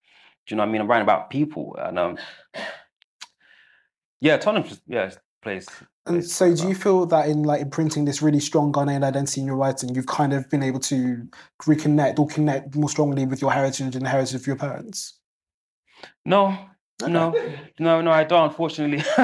[0.47, 0.82] Do you know what I mean?
[0.82, 2.18] I'm writing about people, and um,
[4.22, 5.11] yeah, Tottenham yeah
[5.41, 5.68] plays.
[6.07, 9.47] And so, do you feel that in like imprinting this really strong Ghanaian identity in
[9.47, 11.28] your writing, you've kind of been able to
[11.63, 15.20] reconnect or connect more strongly with your heritage and the heritage of your parents?
[16.26, 16.57] No,
[17.01, 17.11] okay.
[17.11, 17.34] no,
[17.80, 18.11] no, no.
[18.11, 18.49] I don't.
[18.49, 18.99] Unfortunately.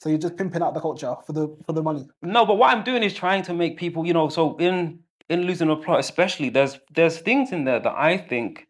[0.00, 2.06] so you're just pimping out the culture for the for the money.
[2.22, 5.42] No, but what I'm doing is trying to make people, you know, so in in
[5.42, 8.66] losing a plot, especially there's there's things in there that I think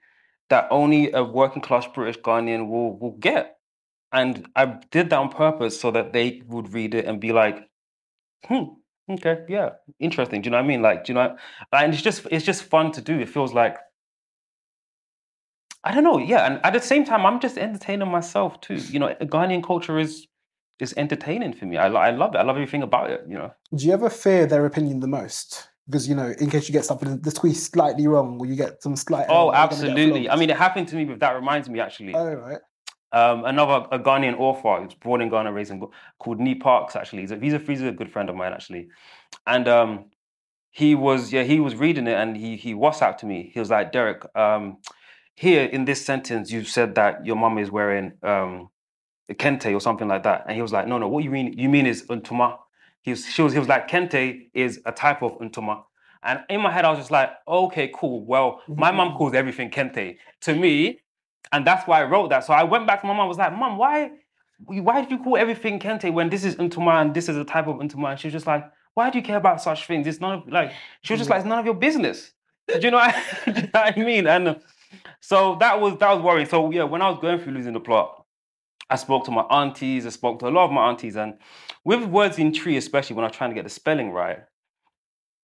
[0.50, 3.56] that only a working class British Ghanaian will will get.
[4.12, 7.68] And I did that on purpose so that they would read it and be like,
[8.44, 8.64] hmm,
[9.08, 10.42] okay, yeah, interesting.
[10.42, 10.82] Do you know what I mean?
[10.82, 11.36] Like, do you know?
[11.72, 13.18] And it's just it's just fun to do.
[13.18, 13.78] It feels like
[15.84, 16.46] I don't know, yeah.
[16.46, 18.74] And at the same time, I'm just entertaining myself too.
[18.74, 20.26] You know, Ghanaian culture is
[20.78, 21.76] is entertaining for me.
[21.76, 22.38] I, I love it.
[22.38, 23.22] I love everything about it.
[23.28, 23.50] You know.
[23.74, 25.68] Do you ever fear their opinion the most?
[25.86, 28.82] Because you know, in case you get something the tweet slightly wrong, or you get
[28.82, 29.26] some slight.
[29.28, 30.30] Oh, absolutely.
[30.30, 32.14] I mean, it happened to me, but that reminds me actually.
[32.14, 32.60] Oh, right.
[33.12, 35.86] Um, another a Ghanaian author who's born in Ghana, raised in
[36.18, 36.96] called Nii Parkes.
[36.96, 38.88] Actually, he's a, he's a he's a good friend of mine actually,
[39.46, 40.06] and um,
[40.70, 43.50] he was yeah he was reading it and he he WhatsApped to me.
[43.52, 44.78] He was like, Derek, um,
[45.34, 48.70] here in this sentence you said that your mom is wearing um,
[49.28, 51.58] a kente or something like that, and he was like, no no, what you mean
[51.58, 52.58] you mean is untuma.
[53.02, 55.84] He was she was he was like kente is a type of untuma.
[56.24, 58.24] And in my head, I was just like, okay, cool.
[58.24, 60.18] Well, my mom calls everything kente.
[60.42, 61.00] To me,
[61.52, 62.44] and that's why I wrote that.
[62.44, 63.24] So I went back to my mom.
[63.24, 64.10] I was like, Mom, why,
[64.66, 67.66] why did you call everything Kente when this is Ntuma and this is a type
[67.66, 68.12] of Ntuma?
[68.12, 70.06] And she was just like, Why do you care about such things?
[70.06, 70.72] It's none of like.
[71.02, 72.32] She was just like, It's none of your business.
[72.68, 74.26] Do you know what I, you know what I mean?
[74.26, 74.60] And
[75.20, 76.48] so that was that was worrying.
[76.48, 78.24] So yeah, when I was going through losing the plot,
[78.88, 80.06] I spoke to my aunties.
[80.06, 81.34] I spoke to a lot of my aunties, and
[81.84, 84.40] with words in Twi, especially when I was trying to get the spelling right,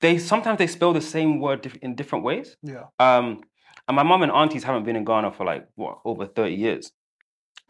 [0.01, 2.57] they sometimes they spell the same word in different ways.
[2.63, 2.85] Yeah.
[2.99, 3.43] Um,
[3.89, 6.93] and my mum and aunties haven't been in Ghana for like what over 30 years.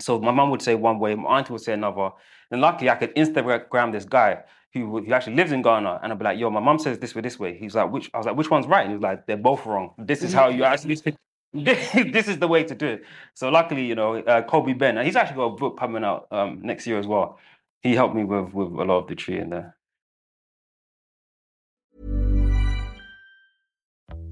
[0.01, 2.11] So my mum would say one way, my auntie would say another.
[2.51, 4.43] And luckily I could Instagram this guy
[4.73, 7.15] who, who actually lives in Ghana and I'd be like, yo, my mum says this
[7.15, 7.57] way, this way.
[7.57, 8.83] He's like, which I was like, which one's right?
[8.83, 9.95] And he was like, they're both wrong.
[9.99, 10.97] This is how you actually
[11.55, 13.05] this is the way to do it.
[13.35, 16.61] So luckily, you know, uh, Kobe Ben, he's actually got a book coming out um,
[16.63, 17.39] next year as well.
[17.81, 19.78] He helped me with with a lot of the Twi in there.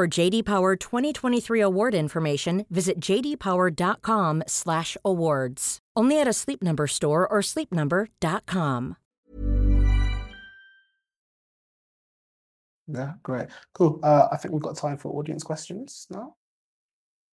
[0.00, 5.78] For JD Power 2023 award information, visit jdpower.com/awards.
[5.94, 8.96] Only at a Sleep Number store or sleepnumber.com.
[12.88, 13.48] Yeah, great.
[13.74, 14.00] Cool.
[14.02, 16.36] Uh, I think we've got time for audience questions now.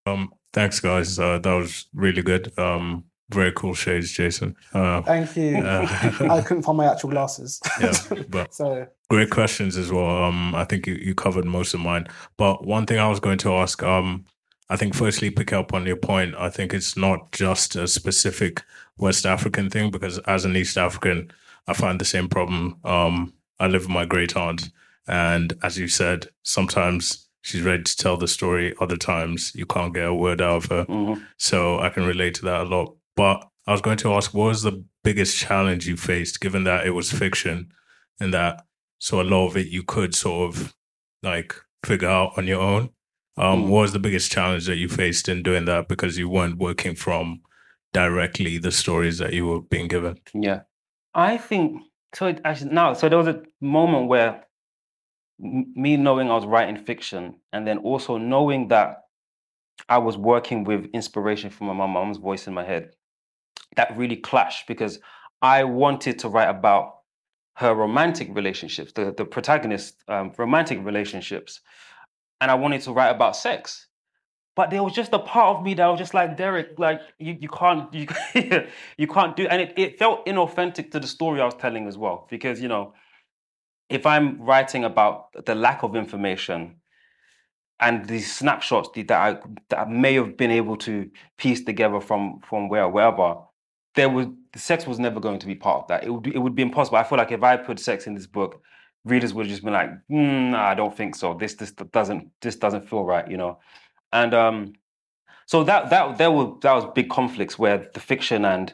[0.06, 1.18] Um, thanks, guys.
[1.18, 2.52] Uh, that was really good.
[2.60, 4.58] Um, very cool shades, Jason.
[4.74, 5.56] Uh, Thank you.
[5.56, 5.88] uh,
[6.30, 7.62] I couldn't find my actual glasses.
[7.80, 7.94] yeah,
[8.28, 10.24] but so great questions as well.
[10.24, 12.08] Um, I think you, you covered most of mine.
[12.38, 14.26] But one thing I was going to ask, um,
[14.70, 16.36] I think firstly, pick up on your point.
[16.38, 18.64] I think it's not just a specific
[18.98, 21.32] West African thing because as an East African,
[21.68, 22.78] I find the same problem.
[22.84, 24.70] Um, I live with my great aunt,
[25.08, 28.74] and as you said, sometimes she's ready to tell the story.
[28.82, 30.86] Other times you can't get a word out of her.
[30.86, 31.24] Mhm.
[31.38, 32.96] So I can relate to that a lot.
[33.16, 36.86] But I was going to ask, what was the biggest challenge you faced, given that
[36.86, 37.72] it was fiction,
[38.20, 38.66] and that
[39.00, 40.76] so a lot of it you could sort of
[41.24, 42.90] like figure out on your own.
[43.38, 43.68] Um, Mm.
[43.70, 46.96] What was the biggest challenge that you faced in doing that because you weren't working
[46.96, 47.42] from
[47.94, 50.20] directly the stories that you were being given?
[50.34, 50.62] Yeah,
[51.14, 51.84] I think
[52.16, 52.28] so.
[52.28, 54.44] It actually, now, so there was a moment where
[55.44, 59.04] m- me knowing I was writing fiction, and then also knowing that
[59.88, 62.96] I was working with inspiration from my mum's voice in my head,
[63.76, 65.00] that really clashed because
[65.44, 66.97] I wanted to write about
[67.58, 71.62] her romantic relationships, the the protagonist um, romantic relationships,
[72.40, 73.88] and I wanted to write about sex.
[74.56, 77.36] But there was just a part of me that was just like Derek, like you,
[77.40, 78.08] you can't you,
[78.98, 81.98] you can't do, and it, it felt inauthentic to the story I was telling as
[81.98, 82.28] well.
[82.30, 82.94] Because you know,
[83.90, 86.76] if I'm writing about the lack of information
[87.80, 89.40] and these snapshots that I
[89.70, 93.38] that I may have been able to piece together from from where wherever,
[93.96, 94.28] there was
[94.58, 96.04] the sex was never going to be part of that.
[96.04, 96.98] It would be- it would be impossible.
[96.98, 98.64] I feel like if I put sex in this book,
[99.06, 101.36] readers would just been like, mm, "Nah, I don't think so.
[101.36, 103.60] This this doesn't this doesn't feel right," you know.
[104.12, 104.74] And um,
[105.46, 108.74] so that that there were that was big conflicts where the fiction and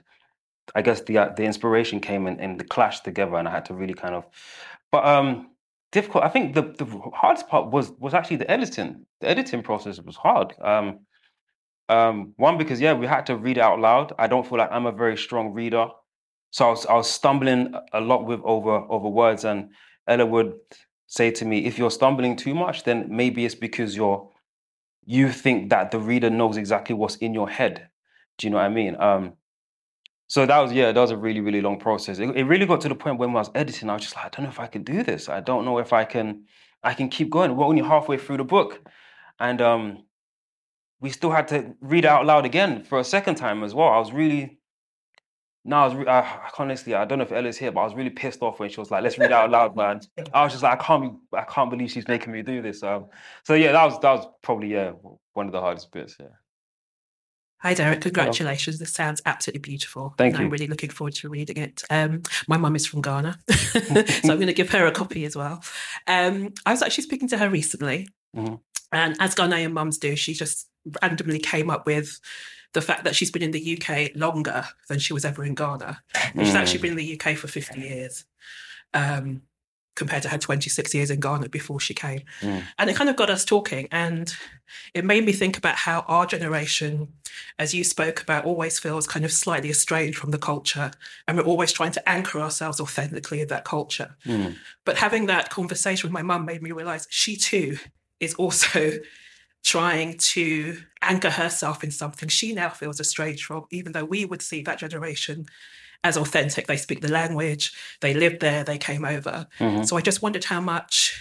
[0.73, 3.65] I guess the uh, the inspiration came in, in the clash together, and I had
[3.65, 4.25] to really kind of,
[4.89, 5.51] but um,
[5.91, 6.23] difficult.
[6.23, 9.05] I think the the hardest part was was actually the editing.
[9.19, 10.53] The editing process was hard.
[10.61, 10.99] Um,
[11.89, 14.13] um, one because yeah, we had to read it out loud.
[14.17, 15.87] I don't feel like I'm a very strong reader,
[16.51, 19.69] so I was I was stumbling a lot with over over words, and
[20.07, 20.53] Ella would
[21.07, 24.29] say to me, if you're stumbling too much, then maybe it's because you're
[25.05, 27.87] you think that the reader knows exactly what's in your head.
[28.37, 28.95] Do you know what I mean?
[28.99, 29.33] Um,
[30.27, 32.19] so that was yeah, that was a really really long process.
[32.19, 34.25] It, it really got to the point when I was editing, I was just like,
[34.25, 35.29] I don't know if I can do this.
[35.29, 36.45] I don't know if I can
[36.83, 37.55] I can keep going.
[37.55, 38.81] We're only halfway through the book,
[39.39, 40.05] and um,
[41.03, 43.89] we still had to read out loud again for a second time as well.
[43.89, 44.57] I was really
[45.65, 47.83] now I was re- I, I honestly I don't know if Ella's here, but I
[47.83, 49.99] was really pissed off when she was like, "Let's read out loud, man."
[50.33, 52.81] I was just like, "I can't be, I can't believe she's making me do this."
[52.83, 53.07] Um,
[53.43, 54.91] so yeah, that was that was probably yeah
[55.33, 56.15] one of the hardest bits.
[56.19, 56.27] Yeah.
[57.59, 58.01] Hi, Derek.
[58.01, 58.79] Congratulations.
[58.79, 60.15] This sounds absolutely beautiful.
[60.17, 60.45] Thank and you.
[60.45, 61.81] I'm really looking forward to reading it.
[61.89, 63.99] Um, my mum is from Ghana, so
[64.31, 65.63] I'm going to give her a copy as well.
[66.07, 68.59] Um, I was actually speaking to her recently, Mhm.
[68.91, 70.67] and as Ghanaian mums do, she just
[71.01, 72.19] randomly came up with
[72.73, 76.01] the fact that she's been in the UK longer than she was ever in Ghana.
[76.35, 76.81] And she's actually Mm.
[76.81, 78.25] been in the UK for 50 years.
[78.93, 79.43] Um,
[79.95, 82.21] compared to her 26 years in Ghana before she came.
[82.41, 82.63] Mm.
[82.79, 83.87] And it kind of got us talking.
[83.91, 84.33] And
[84.95, 87.13] it made me think about how our generation,
[87.59, 90.89] as you spoke about, always feels kind of slightly estranged from the culture.
[91.27, 94.15] And we're always trying to anchor ourselves authentically in that culture.
[94.25, 94.55] Mm.
[94.83, 97.77] But having that conversation with my mum made me realize she too
[98.19, 98.93] is also
[99.63, 104.41] trying to anchor herself in something she now feels estranged from, even though we would
[104.41, 105.45] see that generation
[106.03, 106.67] as authentic.
[106.67, 109.47] They speak the language, they lived there, they came over.
[109.59, 109.87] Mhm.
[109.87, 111.19] So I just wondered how much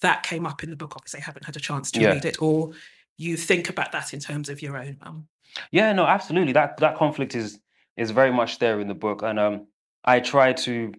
[0.00, 0.94] that came up in the book.
[0.96, 2.12] Obviously, I haven't had a chance to Yeah.
[2.12, 2.72] read it, or
[3.16, 5.28] you think about that in terms of your own mum.
[5.70, 6.52] Yeah, no, absolutely.
[6.52, 7.58] That that conflict is
[7.96, 9.66] is very much there in the book, and um,
[10.04, 10.92] I try to,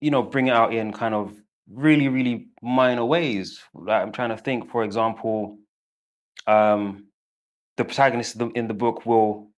[0.00, 1.32] you know, bring it out in kind of
[1.70, 3.60] really, really minor ways.
[3.72, 4.68] Like I'm trying to think.
[4.70, 5.58] For example,
[6.46, 7.06] um,
[7.76, 9.50] the protagonist in the, book will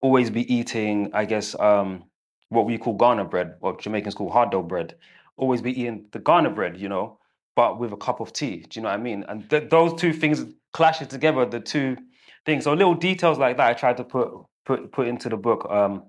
[0.00, 2.04] always be eating, I guess, um,
[2.48, 4.96] what we call Ghana bread, or Jamaicans call hard dough bread.
[5.36, 7.18] Always be eating the Ghana bread, you know,
[7.56, 8.66] but with a cup of tea.
[8.68, 9.24] Do you know what I mean?
[9.28, 11.96] And th- those two things clashing together, the two
[12.44, 12.64] things.
[12.64, 14.30] So little details like that, I tried to put
[14.66, 16.04] put put into the book um,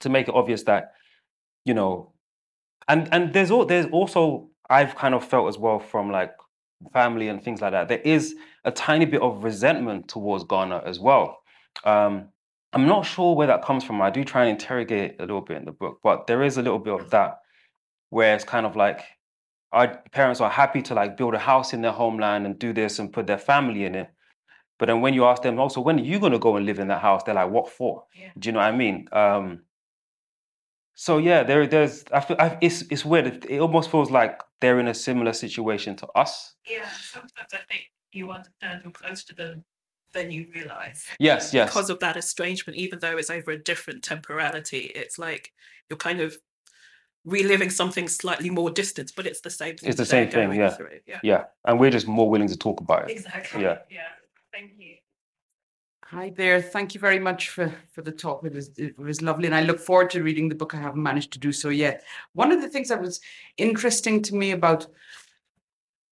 [0.00, 0.92] to make it obvious that
[1.64, 2.12] you know,
[2.88, 6.32] and and there's all there's also I've kind of felt as well from like
[6.92, 7.88] family and things like that.
[7.88, 8.34] There is
[8.64, 11.38] a tiny bit of resentment towards Ghana as well.
[11.84, 12.28] Um,
[12.72, 14.00] I'm not sure where that comes from.
[14.00, 16.62] I do try and interrogate a little bit in the book, but there is a
[16.62, 17.38] little bit of that
[18.10, 19.00] where it's kind of like
[19.72, 22.98] our parents are happy to like build a house in their homeland and do this
[22.98, 24.08] and put their family in it.
[24.78, 26.78] But then when you ask them, also, when are you going to go and live
[26.78, 27.22] in that house?
[27.22, 28.04] They're like, what for?
[28.38, 29.08] Do you know what I mean?
[29.12, 29.62] Um,
[30.94, 32.04] so yeah, there, there's.
[32.12, 33.26] I feel I, it's it's weird.
[33.26, 36.54] It, it almost feels like they're in a similar situation to us.
[36.66, 39.64] Yeah, sometimes I think you understand you're close to them
[40.12, 41.06] than you realize.
[41.18, 41.68] Yes, yes.
[41.68, 45.52] Because of that estrangement, even though it's over a different temporality, it's like
[45.88, 46.36] you're kind of
[47.24, 49.88] reliving something slightly more distant, but it's the same thing.
[49.88, 50.52] It's the same thing.
[50.52, 50.70] Yeah.
[50.70, 51.20] through, yeah.
[51.22, 53.16] yeah, and we're just more willing to talk about it.
[53.16, 53.62] Exactly.
[53.62, 53.78] Yeah.
[53.90, 54.08] Yeah.
[54.52, 54.96] Thank you.
[56.04, 56.60] Hi there.
[56.60, 58.44] Thank you very much for, for the talk.
[58.44, 60.74] It was it was lovely, and I look forward to reading the book.
[60.74, 62.04] I haven't managed to do so yet.
[62.34, 63.20] One of the things that was
[63.56, 64.86] interesting to me about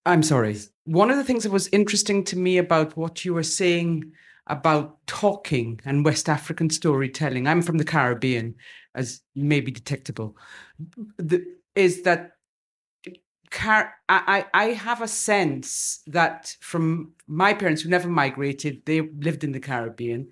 [0.06, 0.56] I'm sorry.
[0.84, 4.12] One of the things that was interesting to me about what you were saying
[4.46, 7.46] about talking and West African storytelling.
[7.46, 8.56] I'm from the Caribbean,
[8.94, 10.36] as may be detectable.
[11.18, 11.44] The,
[11.74, 12.32] is that
[13.50, 19.00] Car- I, I I have a sense that from my parents who never migrated, they
[19.00, 20.30] lived in the Caribbean,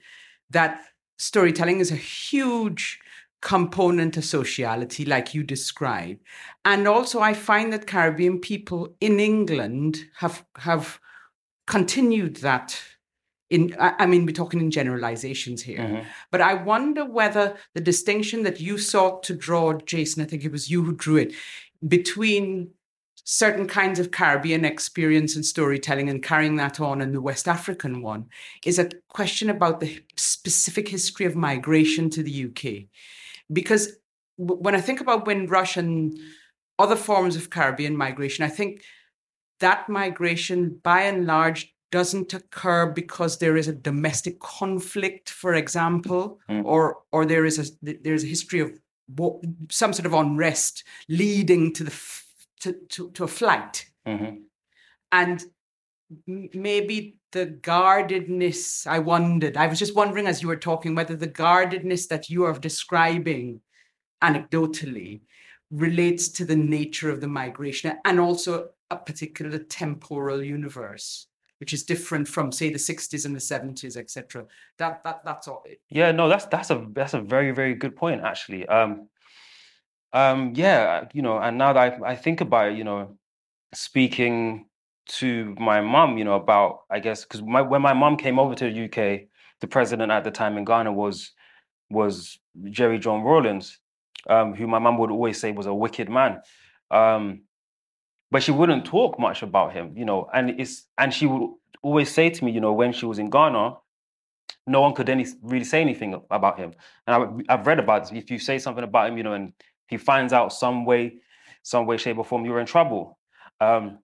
[0.50, 0.82] that
[1.16, 3.00] storytelling is a huge
[3.40, 6.20] component of sociality, like you described.
[6.64, 10.98] And also I find that Caribbean people in England have have
[11.66, 12.80] continued that
[13.50, 15.78] in I mean we're talking in generalizations here.
[15.78, 16.04] Mhm.
[16.30, 20.52] But I wonder whether the distinction that you sought to draw, Jason, I think it
[20.52, 21.34] was you who drew it,
[21.86, 22.70] between
[23.24, 28.00] certain kinds of Caribbean experience and storytelling and carrying that on in the West African
[28.00, 28.24] one
[28.64, 32.88] is a question about the specific history of migration to the UK.
[33.52, 33.92] Because
[34.36, 36.16] when I think about Windrush and
[36.78, 38.82] other forms of Caribbean migration, I think
[39.60, 46.38] that migration by and large doesn't occur because there is a domestic conflict, for example,
[46.48, 46.64] Mm.
[46.64, 47.64] or or there is a
[48.04, 48.70] there's a history of
[49.70, 52.26] some sort of unrest leading to the f-
[52.60, 54.42] to, to, to a flight Mhm.
[55.10, 55.44] and
[56.26, 59.56] maybe the guardedness i wondered.
[59.56, 63.60] I was just wondering as you were talking whether the guardedness that you are describing
[64.22, 65.20] anecdotally
[65.70, 71.26] relates to the nature of the migration and also a particular temporal universe
[71.58, 74.46] which is different from say the 60s and the 70s etc
[74.78, 75.64] that that that's all.
[75.90, 78.66] Yeah, no, that's that's a that's a very very good point actually.
[78.66, 79.08] Um,
[80.12, 83.18] um, yeah, you know, and now that I, I think about it, you know,
[83.74, 84.67] speaking
[85.08, 88.54] to my mom, you know, about I guess because my when my mom came over
[88.54, 89.28] to the UK,
[89.60, 91.32] the president at the time in Ghana was
[91.90, 92.38] was
[92.70, 93.78] Jerry John Rawlings,
[94.28, 96.40] um, who my mom would always say was a wicked man.
[96.90, 97.42] Um,
[98.30, 101.50] but she wouldn't talk much about him, you know, and it's and she would
[101.82, 103.76] always say to me, you know, when she was in Ghana,
[104.66, 106.74] no one could any really say anything about him.
[107.06, 108.12] And I, I've read about this.
[108.12, 109.52] If you say something about him, you know, and
[109.86, 111.18] he finds out some way,
[111.62, 113.18] some way, shape, or form, you're in trouble.
[113.60, 113.98] Um,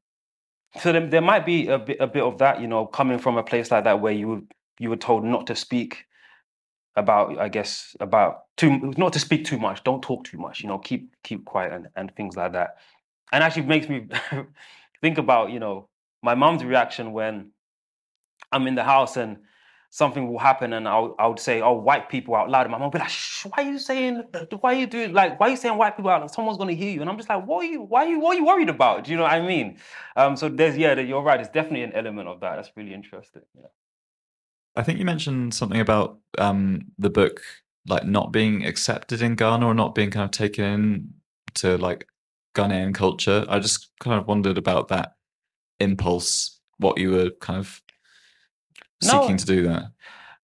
[0.80, 3.36] so there, there might be a bit, a bit of that, you know, coming from
[3.36, 4.42] a place like that where you were-
[4.80, 6.06] you were told not to speak
[6.96, 10.68] about, I guess, about too not to speak too much, don't talk too much, you
[10.68, 12.76] know, keep keep quiet and, and things like that.
[13.32, 14.08] And actually makes me
[15.00, 15.88] think about, you know,
[16.22, 17.50] my mom's reaction when
[18.52, 19.38] I'm in the house and
[19.94, 22.62] something will happen and I'll, I would say, oh, white people out loud.
[22.62, 24.24] And my mom will be like, Shh, why are you saying,
[24.60, 26.32] why are you doing, like, why are you saying white people out loud?
[26.32, 27.00] Someone's going to hear you.
[27.00, 29.04] And I'm just like, what are you, why are you, what are you worried about?
[29.04, 29.78] Do you know what I mean?
[30.16, 31.38] Um, so there's, yeah, you're right.
[31.38, 32.56] It's definitely an element of that.
[32.56, 33.42] That's really interesting.
[33.56, 33.68] Yeah.
[34.74, 37.40] I think you mentioned something about um, the book
[37.86, 41.14] like not being accepted in Ghana or not being kind of taken in
[41.54, 42.08] to like
[42.56, 43.44] Ghanaian culture.
[43.48, 45.14] I just kind of wondered about that
[45.78, 47.80] impulse, what you were kind of
[49.02, 49.22] No.
[49.22, 49.84] seeking to do that.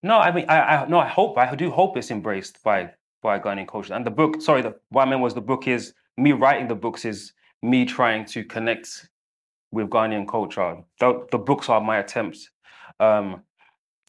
[0.03, 2.91] No, I mean, I, I no, I hope, I do hope it's embraced by
[3.21, 3.93] by Ghanaian culture.
[3.93, 6.75] And the book, sorry, the, what I meant was the book is me writing the
[6.75, 9.09] books is me trying to connect
[9.71, 10.77] with Ghanaian culture.
[10.99, 12.49] The, the books are my attempts
[12.99, 13.43] um,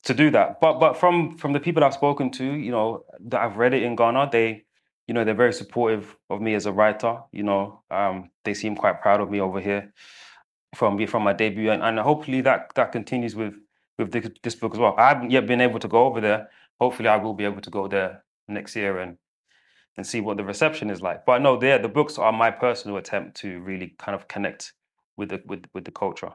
[0.05, 0.61] to do that.
[0.61, 3.83] But but from from the people I've spoken to, you know, that I've read it
[3.83, 4.65] in Ghana, they,
[5.07, 7.19] you know, they're very supportive of me as a writer.
[7.33, 9.93] You know, um, they seem quite proud of me over here
[10.75, 13.55] from me from my debut, and, and hopefully that that continues with
[13.99, 14.95] with this, this book as well.
[14.99, 16.49] I haven't yet been able to go over there.
[16.81, 19.17] Hopefully, I will be able to go there next year and
[19.97, 21.27] and see what the reception is like.
[21.27, 24.73] But no, there the books are my personal attempt to really kind of connect
[25.17, 26.33] with the with with the culture.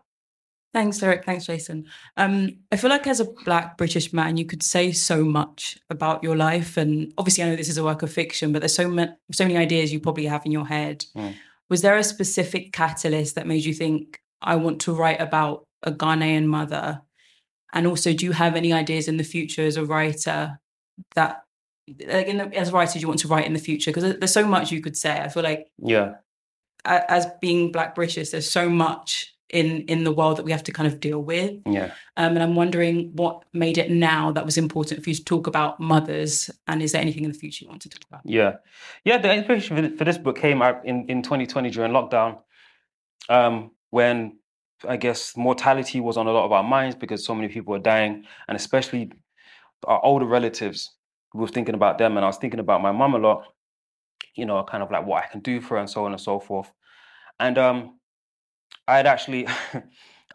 [0.73, 1.25] Thanks, Derek.
[1.25, 1.85] Thanks, Jason.
[2.17, 6.23] Um, I feel like as a Black British man, you could say so much about
[6.23, 8.87] your life, and obviously, I know this is a work of fiction, but there's so
[8.87, 11.05] many so many ideas you probably have in your head.
[11.15, 11.35] Mm.
[11.69, 15.91] Was there a specific catalyst that made you think I want to write about a
[15.91, 17.01] Ghanaian mother
[17.73, 20.59] And also, do you have any ideas in the future as a writer
[21.15, 21.43] that,
[22.07, 23.91] like, in the, as writers, you want to write in the future?
[23.91, 25.19] Because there's so much you could say.
[25.19, 26.15] I feel like Yeah.
[26.85, 30.71] as being Black British, there's so much in in the world that we have to
[30.73, 31.61] kind of deal with.
[31.65, 31.91] Yeah.
[32.17, 35.47] Um, and I'm wondering what made it now that was important for you to talk
[35.47, 38.21] about mothers, and is there anything in the future you want to talk about?
[38.25, 38.57] Yeah,
[39.05, 39.17] yeah.
[39.17, 42.39] The inspiration for, for this book came out in, in 2020 during lockdown,
[43.29, 44.36] um, when
[44.87, 47.79] I guess mortality was on a lot of our minds because so many people were
[47.79, 49.11] dying, and especially
[49.85, 50.93] our older relatives.
[51.33, 53.43] We were thinking about them, and I was thinking about my mum a lot.
[54.35, 56.21] You know, kind of like what I can do for her, and so on and
[56.21, 56.71] so forth.
[57.39, 57.99] And um,
[58.87, 59.47] I had actually.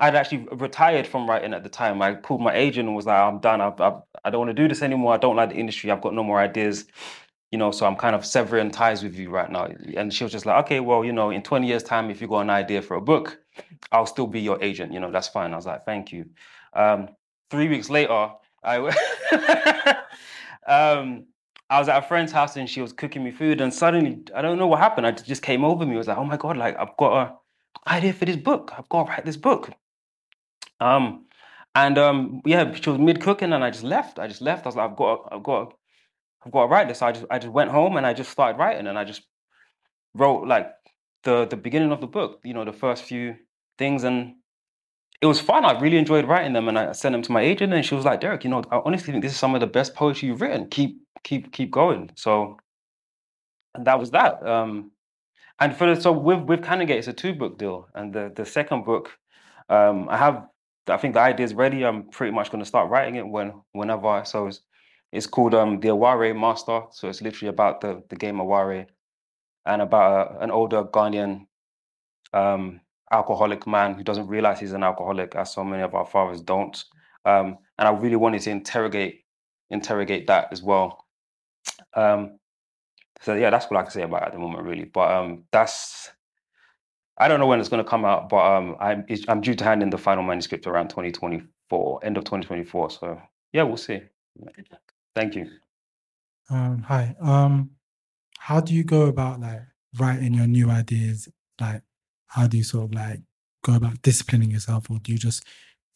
[0.01, 2.01] I had actually retired from writing at the time.
[2.01, 3.61] I pulled my agent and was like, "I'm done.
[3.61, 5.13] I've, I've, I don't want to do this anymore.
[5.13, 5.91] I don't like the industry.
[5.91, 6.87] I've got no more ideas,
[7.53, 7.71] you know.
[7.71, 10.65] So I'm kind of severing ties with you right now." And she was just like,
[10.65, 13.01] "Okay, well, you know, in 20 years' time, if you got an idea for a
[13.01, 13.39] book,
[13.93, 14.93] I'll still be your agent.
[14.93, 16.27] You know, that's fine." I was like, "Thank you."
[16.75, 17.09] Um,
[17.51, 18.31] three weeks later,
[18.65, 18.77] I
[20.67, 21.27] um,
[21.71, 24.43] I was at a friend's house and she was cooking me food, and suddenly, I
[24.43, 25.07] don't know what happened.
[25.07, 25.97] I just came over me.
[25.97, 26.57] Was like, "Oh my god!
[26.57, 27.37] Like I've got an
[27.87, 28.73] idea for this book.
[28.77, 29.71] I've got to write this book."
[30.81, 31.27] Um,
[31.75, 34.19] and um, yeah, she was mid cooking, and I just left.
[34.19, 34.67] I just left.
[34.67, 35.75] I was like, I've got, I've got,
[36.45, 36.99] I've got to write this.
[36.99, 39.23] So I just, I just went home and I just started writing, and I just
[40.15, 40.71] wrote like
[41.25, 42.41] the the beginning of the book.
[42.45, 43.37] You know, the first few
[43.79, 44.35] things, and
[45.21, 45.65] it was fun.
[45.65, 48.05] I really enjoyed writing them, and I sent them to my agent, and she was
[48.05, 50.41] like, Derek, you know, I honestly think this is some of the best poetry you've
[50.41, 50.69] written.
[50.69, 52.11] Keep, keep, keep going.
[52.17, 52.59] So,
[53.75, 54.47] and that was that.
[54.47, 54.91] Um,
[55.61, 58.45] and for the, so with with Canongate, it's a two book deal, and the the
[58.45, 59.11] second book,
[59.69, 60.47] um, I have
[60.89, 61.85] I think the idea is ready.
[61.85, 64.23] I'm pretty much going to start writing it when whenever.
[64.25, 64.61] So it's,
[65.13, 66.83] it's called um, the Oware Master.
[66.91, 68.87] So it's literally about the the game Oware,
[69.67, 71.47] and about a, an older Ghanaian
[72.33, 72.81] um,
[73.13, 76.83] alcoholic man who doesn't realize he's an alcoholic, as so many of our fathers don't.
[77.25, 79.21] Um, and I really wanted to interrogate
[79.71, 81.05] interrogate that as well.
[81.95, 82.39] Um,
[83.21, 84.85] so yeah, that's what I can say about at the moment, really.
[84.85, 86.11] But um, that's
[87.19, 89.65] I don't know when it's going to come out, but um, I'm I'm due to
[89.65, 92.91] hand in the final manuscript around 2024, end of 2024.
[92.91, 93.21] So
[93.53, 94.01] yeah, we'll see.
[95.15, 95.49] Thank you.
[96.51, 97.15] Um, hi.
[97.21, 97.71] Um,
[98.39, 99.63] how do you go about like
[99.99, 101.29] writing your new ideas?
[101.61, 101.83] Like,
[102.27, 103.21] how do you sort of like
[103.65, 105.45] go about disciplining yourself, or do you just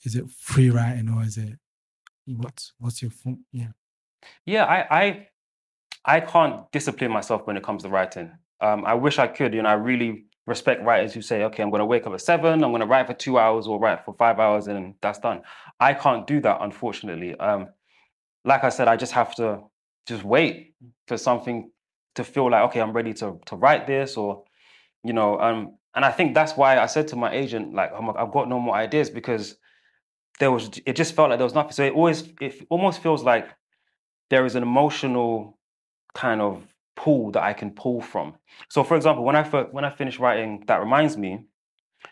[0.04, 1.58] is it free writing, or is it
[2.26, 3.44] what's what's your form?
[3.52, 3.68] Yeah.
[4.44, 5.28] Yeah, I I
[6.04, 8.32] I can't discipline myself when it comes to writing.
[8.60, 9.54] Um, I wish I could.
[9.54, 12.20] You know, I really respect writers who say, "Okay, I'm going to wake up at
[12.20, 12.62] seven.
[12.62, 15.42] I'm going to write for two hours or write for five hours, and that's done."
[15.80, 17.34] I can't do that, unfortunately.
[17.38, 17.68] Um,
[18.46, 19.62] like I said, I just have to
[20.08, 20.74] just wait
[21.08, 21.72] for something
[22.16, 24.44] to feel like, okay, I'm ready to to write this, or
[25.04, 28.02] you know, um, and I think that's why I said to my agent, like, "Oh
[28.02, 29.56] my- I've got no more ideas because
[30.40, 31.72] there was, it just felt like there was nothing.
[31.72, 33.48] So it always, it almost feels like
[34.30, 35.58] there is an emotional
[36.14, 36.66] kind of
[36.96, 38.34] pool that I can pull from.
[38.70, 41.46] So, for example, when I when I finished writing, that reminds me,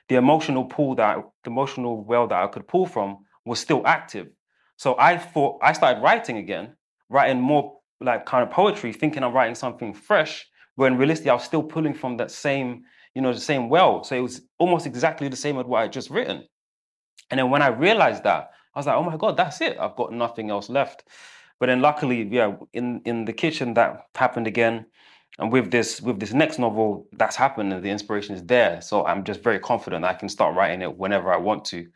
[0.09, 4.29] the emotional pool that the emotional well that I could pull from was still active.
[4.77, 6.77] So I thought I started writing again,
[7.09, 10.47] writing more like kind of poetry, thinking I'm writing something fresh.
[10.77, 12.83] When realistically, I was still pulling from that same,
[13.15, 14.03] you know, the same well.
[14.03, 16.45] So it was almost exactly the same as what I just written.
[17.31, 19.79] And then when I realized that, I was like, oh my God, that's it.
[19.79, 21.05] I've got nothing else left.
[21.61, 24.87] But then luckily, yeah, in, in the kitchen that happened again.
[25.39, 28.81] And with this with this next novel, that's happened and the inspiration is there.
[28.81, 31.87] So I'm just very confident I can start writing it whenever I want to.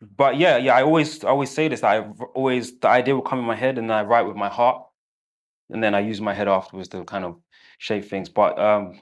[0.00, 1.82] But yeah, yeah, I always I always say this.
[1.82, 2.00] I
[2.34, 4.84] always the idea will come in my head and I write with my heart.
[5.70, 7.36] And then I use my head afterwards to kind of
[7.78, 8.28] shape things.
[8.28, 9.00] But um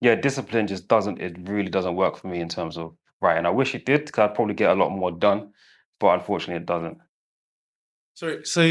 [0.00, 3.46] yeah, discipline just doesn't it really doesn't work for me in terms of writing.
[3.46, 5.52] I wish it did because I'd probably get a lot more done,
[6.00, 6.98] but unfortunately it doesn't.
[8.14, 8.62] So, so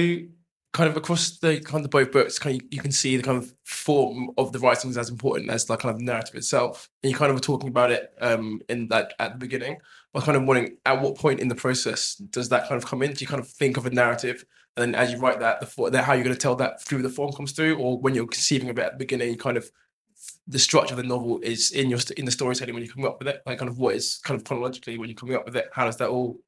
[0.74, 3.38] kind of across the kind of both books, kind of you can see the kind
[3.38, 6.90] of form of the writings as important as the kind of narrative itself.
[7.04, 9.74] And you kind of were talking about it um, in that at the beginning.
[9.74, 12.88] I was kind of wondering at what point in the process does that kind of
[12.88, 13.14] come in?
[13.14, 14.46] Do you kind of think of a narrative,
[14.76, 16.82] and then as you write that, the for- that how you're going to tell that
[16.82, 19.38] through the form comes through, or when you're conceiving of it at the beginning, you
[19.38, 19.70] kind of
[20.48, 23.20] the structure of the novel is in your in the storytelling when you come up
[23.20, 25.56] with it, like kind of what is kind of chronologically when you're coming up with
[25.58, 25.70] it.
[25.74, 26.40] How does that all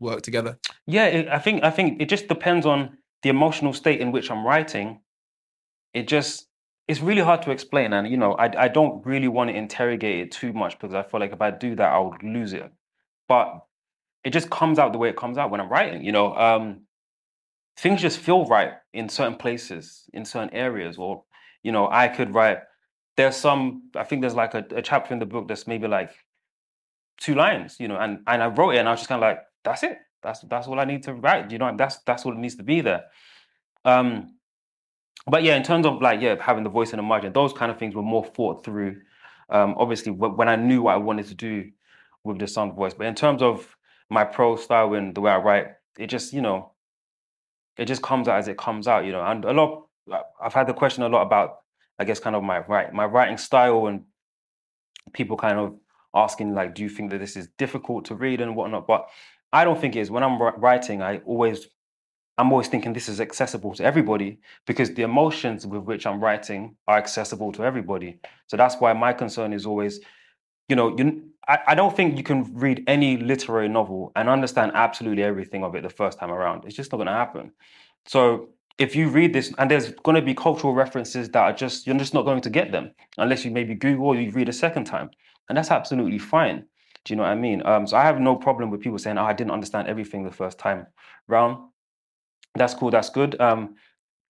[0.00, 0.58] work together?
[0.86, 4.46] Yeah, I think I think it just depends on the emotional state in which I'm
[4.46, 5.00] writing.
[5.94, 6.46] It just
[6.88, 10.20] it's really hard to explain, and you know, I I don't really want to interrogate
[10.20, 12.70] it too much because I feel like if I do that, I'll lose it.
[13.28, 13.60] But
[14.24, 16.04] it just comes out the way it comes out when I'm writing.
[16.04, 16.82] You know, um,
[17.78, 21.24] things just feel right in certain places, in certain areas, or
[21.62, 22.58] you know, I could write.
[23.16, 23.90] There's some.
[23.96, 26.10] I think there's like a, a chapter in the book that's maybe like
[27.18, 29.28] two lines, you know, and and I wrote it, and I was just kind of
[29.28, 29.98] like, that's it.
[30.22, 31.50] That's that's all I need to write.
[31.50, 33.04] You know, that's that's all it needs to be there.
[33.84, 34.36] Um,
[35.26, 37.70] but yeah, in terms of like yeah, having the voice in the margin, those kind
[37.70, 39.00] of things were more thought through.
[39.48, 41.70] Um, obviously, wh- when I knew what I wanted to do
[42.24, 43.76] with the sound voice, but in terms of
[44.08, 45.66] my prose style and the way I write,
[45.98, 46.72] it just you know,
[47.76, 49.04] it just comes out as it comes out.
[49.04, 49.86] You know, and a lot.
[50.42, 51.58] I've had the question a lot about,
[51.98, 54.04] I guess, kind of my write my writing style and
[55.12, 55.76] people kind of
[56.14, 58.86] asking like, do you think that this is difficult to read and whatnot?
[58.86, 59.08] But
[59.52, 60.10] I don't think it is.
[60.10, 61.66] When I'm writing, I always
[62.40, 66.74] I'm always thinking this is accessible to everybody because the emotions with which I'm writing
[66.88, 68.18] are accessible to everybody.
[68.46, 70.00] So that's why my concern is always,
[70.66, 74.72] you know, you, I, I don't think you can read any literary novel and understand
[74.74, 76.64] absolutely everything of it the first time around.
[76.64, 77.52] It's just not going to happen.
[78.06, 78.48] So
[78.78, 81.98] if you read this, and there's going to be cultural references that are just, you're
[81.98, 84.84] just not going to get them unless you maybe Google or you read a second
[84.84, 85.10] time.
[85.50, 86.64] And that's absolutely fine.
[87.04, 87.62] Do you know what I mean?
[87.64, 90.30] Um, so I have no problem with people saying, oh, I didn't understand everything the
[90.30, 90.86] first time
[91.28, 91.70] round.
[92.54, 93.40] That's cool that's good.
[93.40, 93.76] Um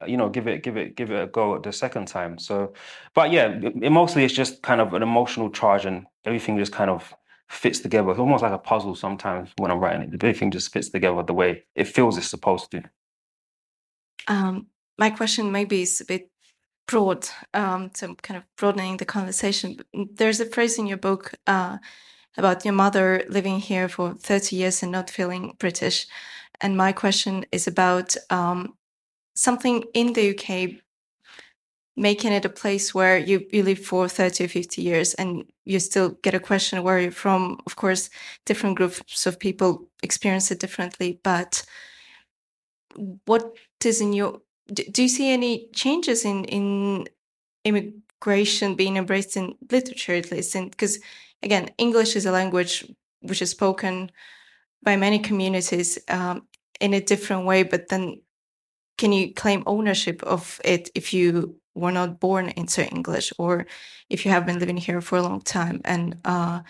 [0.07, 2.39] you know give it give it give it a go the second time.
[2.39, 2.73] So
[3.15, 6.73] but yeah it, it mostly it's just kind of an emotional charge and everything just
[6.73, 7.15] kind of
[7.49, 8.11] fits together.
[8.11, 10.15] It's almost like a puzzle sometimes when i'm writing it.
[10.15, 12.83] Everything just fits together the way it feels it's supposed to.
[14.29, 14.67] Um,
[14.99, 16.31] my question maybe is a bit
[16.87, 19.79] broad, um, so kind of broadening the conversation.
[20.15, 21.79] There's a phrase in your book uh,
[22.37, 26.07] about your mother living here for 30 years and not feeling British.
[26.61, 28.75] And my question is about um,
[29.35, 30.81] something in the UK
[31.97, 35.79] making it a place where you, you live for 30 or 50 years and you
[35.79, 37.59] still get a question where you're from.
[37.67, 38.09] Of course,
[38.47, 41.63] different groups of people experience it differently, but
[43.27, 43.55] what
[43.85, 44.41] is in your
[44.73, 47.09] do, you see any changes in in
[47.65, 50.99] immigration being embraced in literature at least because
[51.43, 52.85] again english is a language
[53.21, 54.11] which is spoken
[54.83, 56.47] by many communities um,
[56.81, 58.21] in a different way but then
[58.99, 63.67] can you claim ownership of it if you were not born into english or
[64.11, 65.81] if you have been living here for a long time?
[65.85, 66.61] And uh,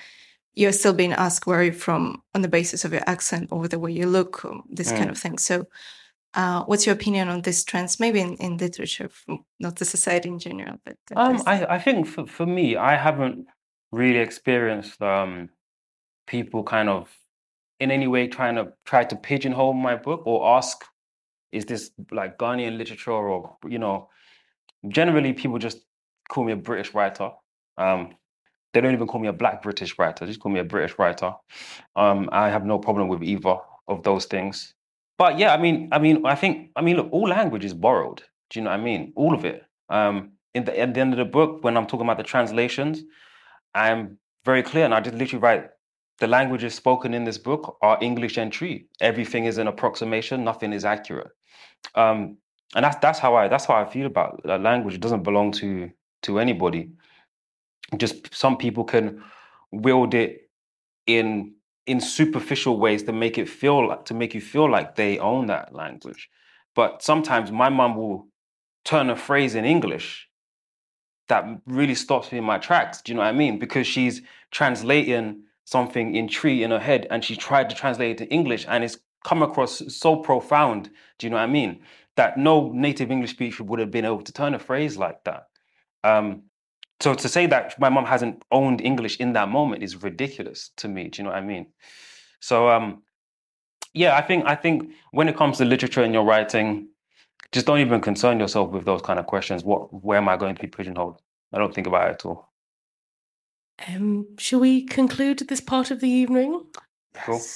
[0.54, 3.78] you're still being asked where you're from on the basis of your accent or the
[3.78, 5.12] way you look um, this kind Mm.
[5.12, 5.38] of thing.
[5.38, 5.66] So
[6.34, 9.10] uh, what's your opinion on these trends, maybe in, in literature,
[9.58, 13.46] not the society in general, but Um, I, I think for, for me, I haven't
[13.92, 15.48] really experienced um,
[16.26, 17.08] people kind of
[17.80, 20.84] in any way trying to try to pigeonhole my book or ask,
[21.50, 24.08] is this like Ghanaian literature or you know,
[24.88, 25.78] generally people just
[26.28, 27.30] call me a British writer.
[27.78, 28.14] Um,
[28.72, 30.96] they don't even call me a Black British writer; they just call me a British
[30.98, 31.34] writer.
[31.96, 33.56] Um, I have no problem with either
[33.88, 34.74] of those things.
[35.18, 38.22] But yeah, I mean, I mean, I think, I mean, look, all language is borrowed.
[38.48, 39.12] Do you know what I mean?
[39.16, 39.64] All of it.
[39.88, 43.02] Um, in the, at the end of the book, when I'm talking about the translations,
[43.74, 45.70] I'm very clear, and I just literally write
[46.18, 48.84] the languages spoken in this book are English and Twi.
[49.00, 50.44] Everything is an approximation.
[50.44, 51.30] Nothing is accurate.
[51.94, 52.36] Um,
[52.74, 54.94] and that's that's how I that's how I feel about uh, language.
[54.94, 55.90] It doesn't belong to
[56.22, 56.90] to anybody.
[57.96, 59.22] Just some people can
[59.72, 60.50] wield it
[61.06, 61.54] in
[61.86, 65.46] in superficial ways to make it feel like to make you feel like they own
[65.46, 66.28] that language.
[66.76, 68.28] But sometimes my mum will
[68.84, 70.28] turn a phrase in English
[71.30, 73.00] that really stops me in my tracks.
[73.00, 73.58] Do you know what I mean?
[73.58, 74.20] Because she's
[74.50, 78.66] translating something in Twi in her head and she tried to translate it to English
[78.68, 80.90] and it's come across so profound.
[81.18, 81.80] Do you know what I mean?
[82.16, 85.46] That no native English speaker would have been able to turn a phrase like that.
[86.04, 86.42] Um,
[87.00, 90.88] so to say that my mom hasn't owned English in that moment is ridiculous to
[90.88, 91.08] me.
[91.08, 91.66] Do you know what I mean?
[92.40, 93.02] So um,
[93.94, 96.88] yeah, I think I think when it comes to literature and your writing,
[97.52, 99.64] just don't even concern yourself with those kind of questions.
[99.64, 101.20] What, where am I going to be pigeonholed?
[101.52, 102.52] I don't think about it at all.
[103.88, 106.64] Um, shall we conclude this part of the evening?
[107.14, 107.40] Cool.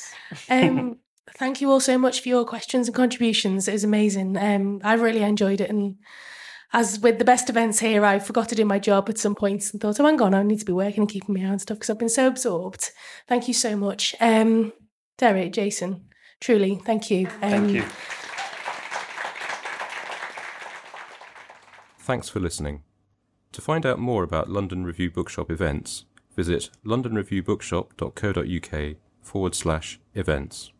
[0.50, 0.98] Um,
[1.36, 3.68] thank you all so much for your questions and contributions.
[3.68, 4.36] It was amazing.
[4.36, 5.70] Um, I really enjoyed it.
[5.70, 5.96] And
[6.72, 9.72] as with the best events here, I forgot to do my job at some points
[9.72, 11.58] and thought, oh, hang on, I need to be working and keeping my eye on
[11.58, 12.90] stuff because I've been so absorbed.
[13.28, 14.14] Thank you so much.
[14.20, 14.72] Um,
[15.18, 16.06] Derek, Jason,
[16.40, 17.28] truly, thank you.
[17.28, 17.84] Um, Thank you.
[22.04, 22.82] Thanks for listening.
[23.52, 26.04] To find out more about London Review Bookshop events,
[26.36, 30.70] visit londonreviewbookshop.co.uk forward slash events.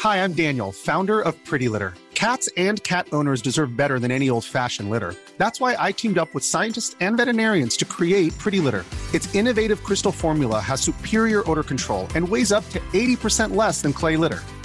[0.00, 1.94] Hi, I'm Daniel, founder of Pretty Litter.
[2.12, 5.14] Cats and cat owners deserve better than any old fashioned litter.
[5.38, 8.84] That's why I teamed up with scientists and veterinarians to create Pretty Litter.
[9.14, 13.94] Its innovative crystal formula has superior odor control and weighs up to 80% less than
[13.94, 14.42] clay litter.